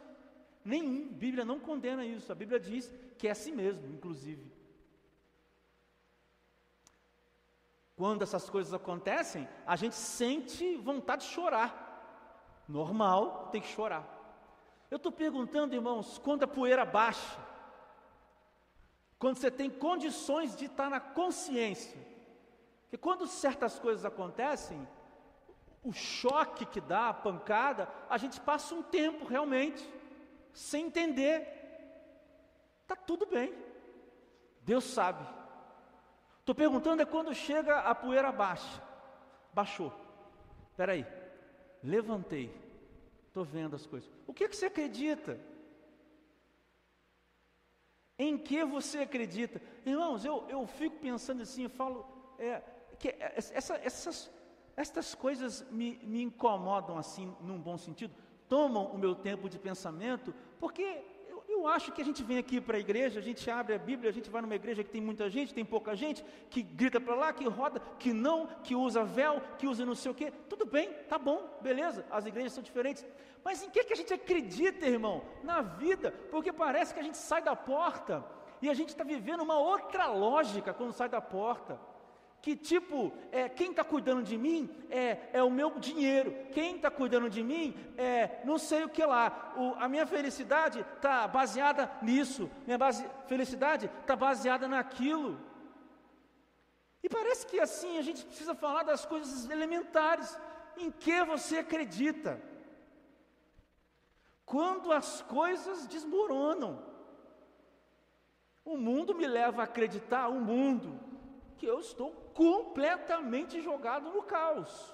Nenhum. 0.63 1.09
A 1.11 1.13
Bíblia 1.13 1.45
não 1.45 1.59
condena 1.59 2.05
isso. 2.05 2.32
A 2.32 2.36
Bíblia 2.36 2.59
diz 2.59 2.91
que 3.17 3.28
é 3.28 3.32
assim 3.32 3.51
mesmo, 3.51 3.88
inclusive. 3.88 4.55
Quando 7.95 8.23
essas 8.23 8.49
coisas 8.49 8.73
acontecem, 8.73 9.47
a 9.65 9.75
gente 9.75 9.95
sente 9.95 10.75
vontade 10.77 11.25
de 11.25 11.31
chorar. 11.31 11.83
Normal, 12.67 13.49
tem 13.51 13.61
que 13.61 13.67
chorar. 13.67 14.03
Eu 14.91 14.97
estou 14.97 15.11
perguntando, 15.11 15.75
irmãos, 15.75 16.17
quando 16.17 16.43
a 16.43 16.47
poeira 16.47 16.83
baixa, 16.85 17.37
quando 19.17 19.37
você 19.37 19.49
tem 19.49 19.69
condições 19.69 20.55
de 20.55 20.65
estar 20.65 20.89
na 20.89 20.99
consciência, 20.99 21.97
que 22.89 22.97
quando 22.97 23.27
certas 23.27 23.79
coisas 23.79 24.05
acontecem, 24.05 24.85
o 25.83 25.93
choque 25.93 26.65
que 26.65 26.81
dá, 26.81 27.09
a 27.09 27.13
pancada, 27.13 27.87
a 28.09 28.17
gente 28.17 28.39
passa 28.41 28.75
um 28.75 28.83
tempo 28.83 29.25
realmente 29.25 29.87
sem 30.51 30.87
entender. 30.87 31.47
Está 32.81 32.95
tudo 32.95 33.25
bem, 33.25 33.53
Deus 34.61 34.83
sabe. 34.83 35.25
Estou 36.45 36.53
perguntando 36.53 37.01
é 37.01 37.05
quando 37.05 37.33
chega 37.33 37.79
a 37.79 37.95
poeira 37.95 38.31
baixa. 38.31 38.79
Baixou. 39.51 39.91
Espera 40.69 40.91
aí. 40.91 41.03
Levantei. 41.81 42.55
Estou 43.25 43.43
vendo 43.43 43.75
as 43.75 43.87
coisas. 43.87 44.07
O 44.27 44.33
que, 44.33 44.47
que 44.47 44.55
você 44.55 44.67
acredita? 44.67 45.39
Em 48.19 48.37
que 48.37 48.63
você 48.63 48.99
acredita? 48.99 49.59
Irmãos, 49.83 50.23
eu, 50.23 50.45
eu 50.47 50.67
fico 50.67 50.99
pensando 50.99 51.41
assim, 51.41 51.63
eu 51.63 51.69
falo, 51.71 52.05
é, 52.37 52.61
que 52.99 53.15
essa, 53.17 53.77
essas, 53.77 54.31
essas 54.77 55.15
coisas 55.15 55.67
me, 55.71 55.99
me 56.03 56.21
incomodam 56.21 56.95
assim, 56.99 57.35
num 57.41 57.59
bom 57.59 57.75
sentido, 57.75 58.13
tomam 58.47 58.85
o 58.91 58.99
meu 58.99 59.15
tempo 59.15 59.49
de 59.49 59.57
pensamento, 59.57 60.31
porque 60.59 61.03
eu 61.56 61.68
acho 61.68 61.91
que 61.91 62.01
a 62.01 62.06
gente 62.06 62.22
vem 62.24 62.38
aqui 62.38 62.60
para 62.60 62.78
a 62.78 62.80
igreja, 62.80 63.20
a 63.20 63.24
gente 63.24 63.49
abre 63.49 63.74
a 63.74 63.78
Bíblia, 63.78 64.10
a 64.10 64.14
gente 64.14 64.30
vai 64.30 64.41
numa 64.41 64.56
igreja 64.56 64.84
que 64.84 64.89
tem 64.89 65.01
muita 65.01 65.30
gente, 65.30 65.53
tem 65.53 65.66
pouca 65.66 65.95
gente, 65.95 66.24
que 66.49 66.62
grita 66.62 66.99
para 66.99 67.16
lá, 67.16 67.34
que 67.34 67.47
roda, 67.47 67.80
que 67.97 68.12
não, 68.14 68.47
que 68.64 68.76
usa 68.76 69.03
véu, 69.03 69.41
que 69.58 69.68
usa 69.68 69.86
não 69.86 69.95
sei 69.95 70.12
o 70.12 70.16
quê. 70.16 70.32
Tudo 70.49 70.66
bem, 70.66 70.91
tá 71.10 71.18
bom, 71.18 71.39
beleza, 71.62 72.06
as 72.12 72.26
igrejas 72.26 72.53
são 72.53 72.64
diferentes. 72.64 73.06
Mas 73.43 73.64
em 73.64 73.70
que, 73.70 73.84
que 73.84 73.93
a 73.93 73.95
gente 73.95 74.14
acredita, 74.14 74.86
irmão? 74.86 75.24
Na 75.43 75.62
vida, 75.62 76.12
porque 76.30 76.51
parece 76.51 76.93
que 76.93 76.99
a 76.99 77.03
gente 77.03 77.18
sai 77.18 77.41
da 77.41 77.56
porta 77.56 78.24
e 78.62 78.70
a 78.70 78.74
gente 78.74 78.89
está 78.89 79.03
vivendo 79.03 79.41
uma 79.41 79.58
outra 79.58 80.08
lógica 80.08 80.74
quando 80.74 80.93
sai 80.93 81.10
da 81.10 81.22
porta 81.22 81.80
que 82.45 82.55
tipo, 82.55 83.11
é, 83.31 83.49
quem 83.49 83.71
está 83.71 83.83
cuidando 83.83 84.21
de 84.21 84.37
mim 84.37 84.69
é, 84.91 85.29
é 85.33 85.41
o 85.41 85.49
meu 85.49 85.79
dinheiro, 85.79 86.31
quem 86.51 86.75
está 86.75 86.91
cuidando 86.91 87.27
de 87.27 87.41
mim 87.41 87.75
é 87.97 88.39
não 88.45 88.59
sei 88.59 88.83
o 88.83 88.89
que 88.89 89.03
lá, 89.03 89.51
o, 89.57 89.73
a 89.83 89.89
minha 89.89 90.05
felicidade 90.05 90.85
está 90.95 91.27
baseada 91.27 91.91
nisso, 92.03 92.47
minha 92.67 92.77
base, 92.77 93.03
felicidade 93.25 93.89
está 94.01 94.15
baseada 94.15 94.67
naquilo. 94.67 95.41
E 97.01 97.09
parece 97.09 97.47
que 97.47 97.59
assim 97.59 97.97
a 97.97 98.03
gente 98.03 98.23
precisa 98.23 98.53
falar 98.53 98.83
das 98.83 99.07
coisas 99.07 99.49
elementares, 99.49 100.39
em 100.77 100.91
que 100.91 101.23
você 101.23 101.57
acredita. 101.57 102.39
Quando 104.45 104.91
as 104.91 105.23
coisas 105.23 105.87
desmoronam, 105.87 106.79
o 108.63 108.77
mundo 108.77 109.15
me 109.15 109.25
leva 109.25 109.61
a 109.61 109.65
acreditar, 109.65 110.27
o 110.27 110.39
mundo, 110.39 110.99
que 111.58 111.66
eu 111.66 111.80
estou 111.80 112.12
completamente 112.34 113.62
jogado 113.62 114.12
no 114.12 114.24
caos. 114.24 114.93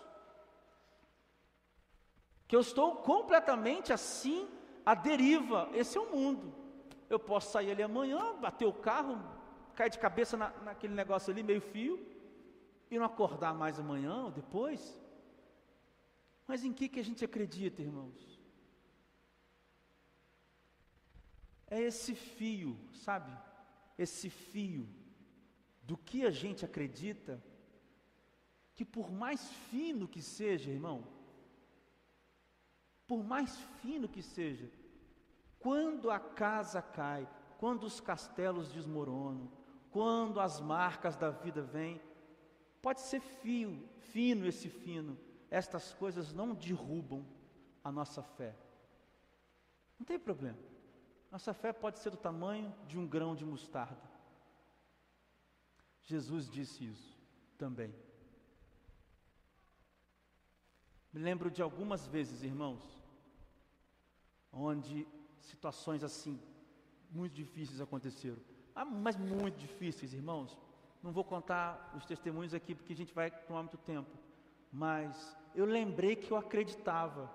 Que 2.48 2.56
eu 2.56 2.62
estou 2.62 2.98
completamente 2.98 3.92
assim, 3.94 4.48
à 4.86 4.94
deriva. 4.94 5.70
Esse 5.74 5.98
é 5.98 6.02
o 6.02 6.12
mundo. 6.12 6.54
Eu 7.10 7.20
posso 7.20 7.52
sair 7.52 7.72
ali 7.72 7.84
amanhã, 7.84 8.36
bater 8.36 8.66
o 8.66 8.74
carro, 8.74 9.22
cair 9.76 9.90
de 9.90 10.00
cabeça 10.00 10.38
na, 10.38 10.50
naquele 10.62 10.94
negócio 10.94 11.32
ali, 11.32 11.44
meio 11.44 11.62
fio, 11.62 12.06
e 12.90 12.98
não 12.98 13.06
acordar 13.06 13.54
mais 13.54 13.80
amanhã 13.80 14.26
ou 14.26 14.32
depois. 14.32 15.00
Mas 16.46 16.64
em 16.64 16.74
que, 16.74 16.90
que 16.90 17.00
a 17.00 17.04
gente 17.04 17.24
acredita, 17.24 17.82
irmãos? 17.82 18.40
É 21.68 21.80
esse 21.80 22.14
fio, 22.14 22.78
sabe? 22.92 23.32
Esse 23.98 24.30
fio 24.30 25.01
do 25.82 25.98
que 25.98 26.26
a 26.26 26.32
gente 26.32 26.64
acredita, 26.66 27.44
que 28.76 28.86
por 28.86 29.12
mais 29.12 29.52
fino 29.70 30.08
que 30.08 30.22
seja, 30.22 30.72
irmão, 30.72 31.08
por 33.08 33.24
mais 33.24 33.58
fino 33.82 34.08
que 34.08 34.22
seja, 34.22 34.72
quando 35.60 36.10
a 36.10 36.20
casa 36.20 36.82
cai, 36.82 37.28
quando 37.58 37.84
os 37.84 38.00
castelos 38.00 38.72
desmoronam, 38.72 39.52
quando 39.92 40.40
as 40.40 40.60
marcas 40.60 41.16
da 41.16 41.30
vida 41.30 41.62
vêm, 41.62 42.02
pode 42.82 43.02
ser 43.02 43.20
fio, 43.20 43.88
fino 44.12 44.48
esse 44.48 44.70
fino, 44.70 45.18
estas 45.50 45.94
coisas 45.94 46.34
não 46.34 46.56
derrubam 46.56 47.26
a 47.84 47.92
nossa 47.92 48.24
fé. 48.24 48.56
Não 50.00 50.06
tem 50.06 50.18
problema. 50.18 50.58
Nossa 51.30 51.54
fé 51.54 51.72
pode 51.72 52.00
ser 52.00 52.10
do 52.10 52.18
tamanho 52.18 52.74
de 52.88 52.98
um 52.98 53.08
grão 53.08 53.36
de 53.36 53.46
mostarda. 53.46 54.11
Jesus 56.12 56.50
disse 56.50 56.80
isso 56.94 57.18
também. 57.58 57.92
Me 61.14 61.20
lembro 61.22 61.50
de 61.50 61.62
algumas 61.62 62.06
vezes, 62.06 62.44
irmãos, 62.44 62.82
onde 64.52 65.08
situações 65.40 66.04
assim, 66.04 66.38
muito 67.10 67.34
difíceis 67.34 67.80
aconteceram. 67.80 68.42
Ah, 68.76 68.84
mas 68.84 69.16
muito 69.16 69.58
difíceis, 69.58 70.14
irmãos. 70.14 70.58
Não 71.02 71.12
vou 71.14 71.24
contar 71.24 71.94
os 71.98 72.06
testemunhos 72.06 72.54
aqui 72.54 72.76
porque 72.76 72.94
a 72.94 72.96
gente 73.02 73.14
vai 73.14 73.32
tomar 73.32 73.62
muito 73.64 73.78
tempo. 73.78 74.12
Mas 74.70 75.38
eu 75.56 75.66
lembrei 75.66 76.16
que 76.18 76.32
eu 76.32 76.38
acreditava 76.38 77.34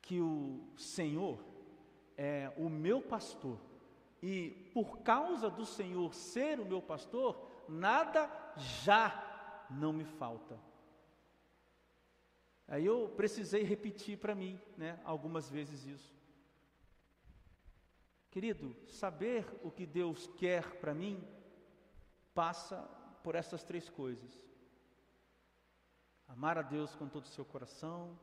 que 0.00 0.20
o 0.20 0.72
Senhor 0.76 1.44
é 2.16 2.52
o 2.56 2.68
meu 2.68 3.02
pastor 3.02 3.58
e 4.22 4.70
por 4.74 4.98
causa 4.98 5.48
do 5.48 5.64
Senhor 5.64 6.12
ser 6.14 6.58
o 6.60 6.66
meu 6.66 6.82
pastor, 6.82 7.40
nada 7.68 8.30
já 8.56 9.66
não 9.70 9.92
me 9.92 10.04
falta. 10.04 10.58
Aí 12.66 12.84
eu 12.84 13.08
precisei 13.16 13.62
repetir 13.62 14.18
para 14.18 14.34
mim, 14.34 14.60
né, 14.76 15.00
algumas 15.04 15.48
vezes 15.48 15.86
isso. 15.86 16.18
Querido, 18.30 18.76
saber 18.88 19.46
o 19.62 19.70
que 19.70 19.86
Deus 19.86 20.26
quer 20.36 20.78
para 20.80 20.92
mim 20.92 21.26
passa 22.34 22.82
por 23.22 23.34
essas 23.34 23.64
três 23.64 23.88
coisas: 23.88 24.38
amar 26.26 26.58
a 26.58 26.62
Deus 26.62 26.94
com 26.94 27.08
todo 27.08 27.24
o 27.24 27.28
seu 27.28 27.44
coração, 27.44 28.18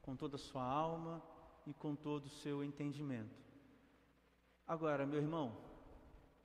com 0.00 0.16
toda 0.16 0.36
a 0.36 0.38
sua 0.38 0.64
alma 0.64 1.22
e 1.66 1.74
com 1.74 1.94
todo 1.94 2.26
o 2.26 2.30
seu 2.30 2.64
entendimento. 2.64 3.51
Agora, 4.66 5.06
meu 5.06 5.20
irmão, 5.20 5.56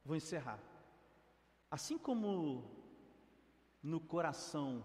vou 0.04 0.16
encerrar. 0.16 0.60
Assim 1.70 1.98
como 1.98 2.64
no 3.82 4.00
coração 4.00 4.84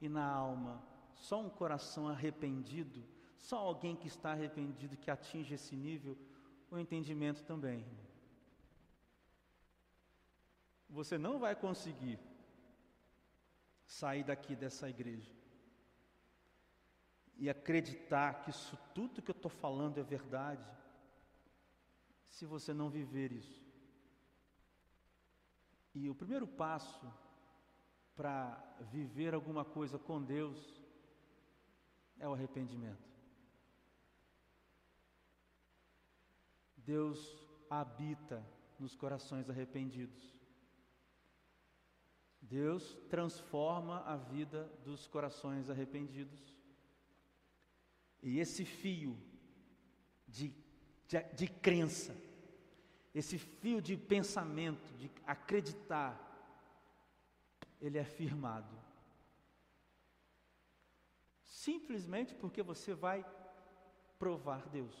e 0.00 0.08
na 0.08 0.24
alma, 0.24 0.82
só 1.14 1.40
um 1.40 1.48
coração 1.48 2.08
arrependido, 2.08 3.02
só 3.38 3.58
alguém 3.58 3.96
que 3.96 4.08
está 4.08 4.32
arrependido 4.32 4.96
que 4.96 5.10
atinge 5.10 5.54
esse 5.54 5.74
nível, 5.74 6.16
o 6.70 6.78
entendimento 6.78 7.44
também. 7.44 7.84
Você 10.88 11.16
não 11.18 11.38
vai 11.38 11.54
conseguir 11.54 12.18
sair 13.86 14.24
daqui 14.24 14.54
dessa 14.54 14.88
igreja 14.88 15.32
e 17.36 17.50
acreditar 17.50 18.42
que 18.42 18.50
isso 18.50 18.76
tudo 18.94 19.22
que 19.22 19.30
eu 19.30 19.36
estou 19.36 19.50
falando 19.50 19.98
é 19.98 20.02
verdade 20.02 20.66
se 22.28 22.44
você 22.44 22.72
não 22.72 22.90
viver 22.90 23.32
isso. 23.32 23.64
E 25.94 26.10
o 26.10 26.14
primeiro 26.14 26.46
passo 26.46 27.10
para 28.14 28.56
viver 28.90 29.34
alguma 29.34 29.64
coisa 29.64 29.98
com 29.98 30.22
Deus 30.22 30.82
é 32.18 32.28
o 32.28 32.32
arrependimento. 32.32 33.06
Deus 36.76 37.18
habita 37.68 38.46
nos 38.78 38.94
corações 38.94 39.50
arrependidos. 39.50 40.36
Deus 42.40 42.94
transforma 43.10 44.00
a 44.02 44.16
vida 44.16 44.64
dos 44.84 45.06
corações 45.06 45.68
arrependidos. 45.68 46.56
E 48.22 48.38
esse 48.38 48.64
fio 48.64 49.18
de, 50.28 50.54
de, 51.06 51.22
de 51.34 51.46
crença, 51.48 52.16
esse 53.14 53.38
fio 53.38 53.80
de 53.80 53.96
pensamento, 53.96 54.92
de 54.98 55.10
acreditar, 55.26 56.22
ele 57.80 57.98
é 57.98 58.04
firmado. 58.04 58.76
Simplesmente 61.42 62.34
porque 62.34 62.62
você 62.62 62.94
vai 62.94 63.24
provar 64.18 64.68
Deus, 64.68 64.94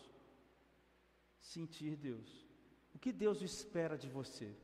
sentir 1.38 1.96
Deus. 1.96 2.46
O 2.94 2.98
que 2.98 3.12
Deus 3.12 3.42
espera 3.42 3.98
de 3.98 4.08
você? 4.08 4.56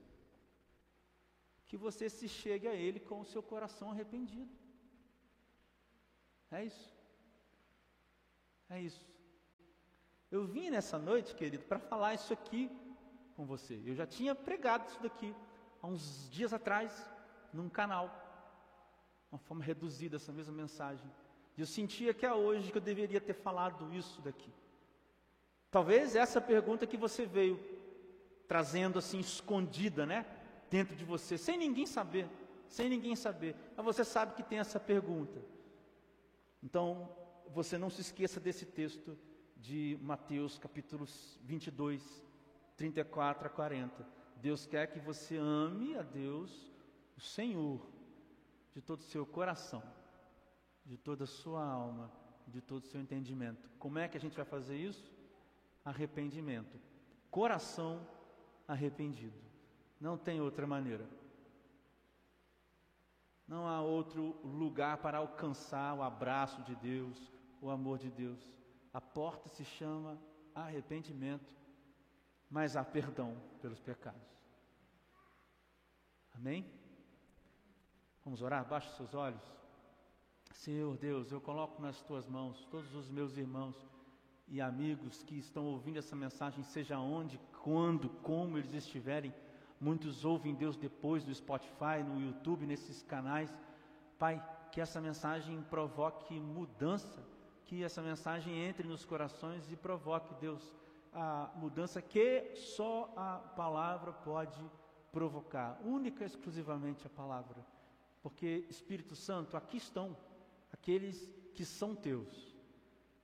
Que 1.66 1.76
você 1.76 2.08
se 2.08 2.28
chegue 2.28 2.66
a 2.66 2.74
Ele 2.74 3.00
com 3.00 3.20
o 3.20 3.24
seu 3.24 3.42
coração 3.42 3.90
arrependido. 3.90 4.50
É 6.50 6.64
isso. 6.64 6.94
É 8.68 8.80
isso. 8.80 9.11
Eu 10.32 10.46
vim 10.46 10.70
nessa 10.70 10.98
noite, 10.98 11.34
querido, 11.34 11.62
para 11.64 11.78
falar 11.78 12.14
isso 12.14 12.32
aqui 12.32 12.70
com 13.36 13.44
você. 13.44 13.78
Eu 13.84 13.94
já 13.94 14.06
tinha 14.06 14.34
pregado 14.34 14.88
isso 14.88 14.98
daqui 15.02 15.36
há 15.82 15.86
uns 15.86 16.26
dias 16.30 16.54
atrás, 16.54 16.90
num 17.52 17.68
canal, 17.68 18.06
uma 19.30 19.38
forma 19.38 19.62
reduzida, 19.62 20.16
essa 20.16 20.32
mesma 20.32 20.54
mensagem. 20.54 21.04
E 21.54 21.60
eu 21.60 21.66
sentia 21.66 22.14
que 22.14 22.24
é 22.24 22.32
hoje 22.32 22.72
que 22.72 22.78
eu 22.78 22.82
deveria 22.82 23.20
ter 23.20 23.34
falado 23.34 23.92
isso 23.92 24.22
daqui. 24.22 24.50
Talvez 25.70 26.16
essa 26.16 26.40
pergunta 26.40 26.86
que 26.86 26.96
você 26.96 27.26
veio 27.26 27.60
trazendo 28.48 28.98
assim 28.98 29.18
escondida, 29.18 30.06
né, 30.06 30.24
dentro 30.70 30.96
de 30.96 31.04
você, 31.04 31.36
sem 31.36 31.58
ninguém 31.58 31.84
saber, 31.84 32.26
sem 32.68 32.88
ninguém 32.88 33.14
saber. 33.14 33.54
Mas 33.76 33.84
você 33.84 34.02
sabe 34.02 34.34
que 34.34 34.42
tem 34.42 34.60
essa 34.60 34.80
pergunta. 34.80 35.42
Então, 36.62 37.14
você 37.50 37.76
não 37.76 37.90
se 37.90 38.00
esqueça 38.00 38.40
desse 38.40 38.64
texto 38.64 39.14
de 39.62 39.96
Mateus 40.02 40.58
capítulo 40.58 41.06
22, 41.44 42.26
34 42.76 43.46
a 43.46 43.50
40. 43.50 44.04
Deus 44.36 44.66
quer 44.66 44.88
que 44.88 44.98
você 44.98 45.36
ame 45.36 45.96
a 45.96 46.02
Deus, 46.02 46.72
o 47.16 47.20
Senhor, 47.20 47.80
de 48.74 48.82
todo 48.82 48.98
o 48.98 49.04
seu 49.04 49.24
coração, 49.24 49.80
de 50.84 50.96
toda 50.96 51.22
a 51.24 51.28
sua 51.28 51.64
alma, 51.64 52.10
de 52.48 52.60
todo 52.60 52.82
o 52.82 52.86
seu 52.86 53.00
entendimento. 53.00 53.70
Como 53.78 54.00
é 54.00 54.08
que 54.08 54.16
a 54.16 54.20
gente 54.20 54.34
vai 54.34 54.44
fazer 54.44 54.76
isso? 54.76 55.12
Arrependimento. 55.84 56.76
Coração 57.30 58.04
arrependido. 58.66 59.38
Não 60.00 60.18
tem 60.18 60.40
outra 60.40 60.66
maneira. 60.66 61.08
Não 63.46 63.68
há 63.68 63.80
outro 63.80 64.36
lugar 64.42 64.96
para 64.98 65.18
alcançar 65.18 65.94
o 65.94 66.02
abraço 66.02 66.62
de 66.62 66.74
Deus, 66.74 67.32
o 67.60 67.70
amor 67.70 67.98
de 67.98 68.10
Deus. 68.10 68.61
A 68.92 69.00
porta 69.00 69.48
se 69.48 69.64
chama 69.64 70.18
arrependimento, 70.54 71.54
mas 72.50 72.76
há 72.76 72.84
perdão 72.84 73.36
pelos 73.60 73.80
pecados. 73.80 74.20
Amém? 76.34 76.70
Vamos 78.24 78.42
orar? 78.42 78.66
Baixe 78.66 78.94
seus 78.96 79.14
olhos. 79.14 79.42
Senhor 80.52 80.96
Deus, 80.96 81.32
eu 81.32 81.40
coloco 81.40 81.80
nas 81.80 82.02
tuas 82.02 82.26
mãos 82.26 82.66
todos 82.66 82.94
os 82.94 83.10
meus 83.10 83.36
irmãos 83.36 83.76
e 84.46 84.60
amigos 84.60 85.22
que 85.22 85.38
estão 85.38 85.64
ouvindo 85.64 85.98
essa 85.98 86.14
mensagem, 86.14 86.62
seja 86.62 86.98
onde, 86.98 87.40
quando, 87.62 88.08
como 88.08 88.58
eles 88.58 88.74
estiverem. 88.74 89.34
Muitos 89.80 90.24
ouvem 90.24 90.54
Deus 90.54 90.76
depois 90.76 91.24
do 91.24 91.34
Spotify, 91.34 92.02
no 92.06 92.20
YouTube, 92.20 92.66
nesses 92.66 93.02
canais. 93.02 93.52
Pai, 94.18 94.40
que 94.70 94.80
essa 94.80 95.00
mensagem 95.00 95.62
provoque 95.62 96.38
mudança, 96.38 97.20
que 97.72 97.82
essa 97.82 98.02
mensagem 98.02 98.54
entre 98.68 98.86
nos 98.86 99.02
corações 99.02 99.72
e 99.72 99.76
provoque, 99.76 100.34
Deus, 100.34 100.62
a 101.10 101.50
mudança 101.56 102.02
que 102.02 102.54
só 102.54 103.10
a 103.16 103.38
palavra 103.38 104.12
pode 104.12 104.62
provocar, 105.10 105.80
única 105.82 106.22
e 106.22 106.26
exclusivamente 106.26 107.06
a 107.06 107.08
palavra. 107.08 107.64
Porque, 108.22 108.66
Espírito 108.68 109.16
Santo, 109.16 109.56
aqui 109.56 109.78
estão 109.78 110.14
aqueles 110.70 111.32
que 111.54 111.64
são 111.64 111.96
teus. 111.96 112.54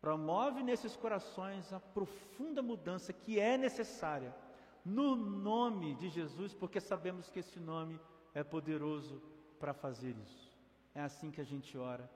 Promove 0.01 0.63
nesses 0.63 0.97
corações 0.97 1.71
a 1.71 1.79
profunda 1.79 2.63
mudança 2.63 3.13
que 3.13 3.39
é 3.39 3.59
necessária, 3.59 4.35
no 4.83 5.15
nome 5.15 5.95
de 5.97 6.09
Jesus, 6.09 6.55
porque 6.55 6.81
sabemos 6.81 7.29
que 7.29 7.41
esse 7.41 7.61
nome 7.61 8.01
é 8.33 8.43
poderoso 8.43 9.21
para 9.61 9.75
fazer 9.75 10.17
isso. 10.17 10.51
É 10.95 11.03
assim 11.03 11.31
que 11.31 11.43
a 11.43 11.45
gente 11.45 11.77
ora. 11.77 12.11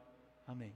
Amém. 0.46 0.72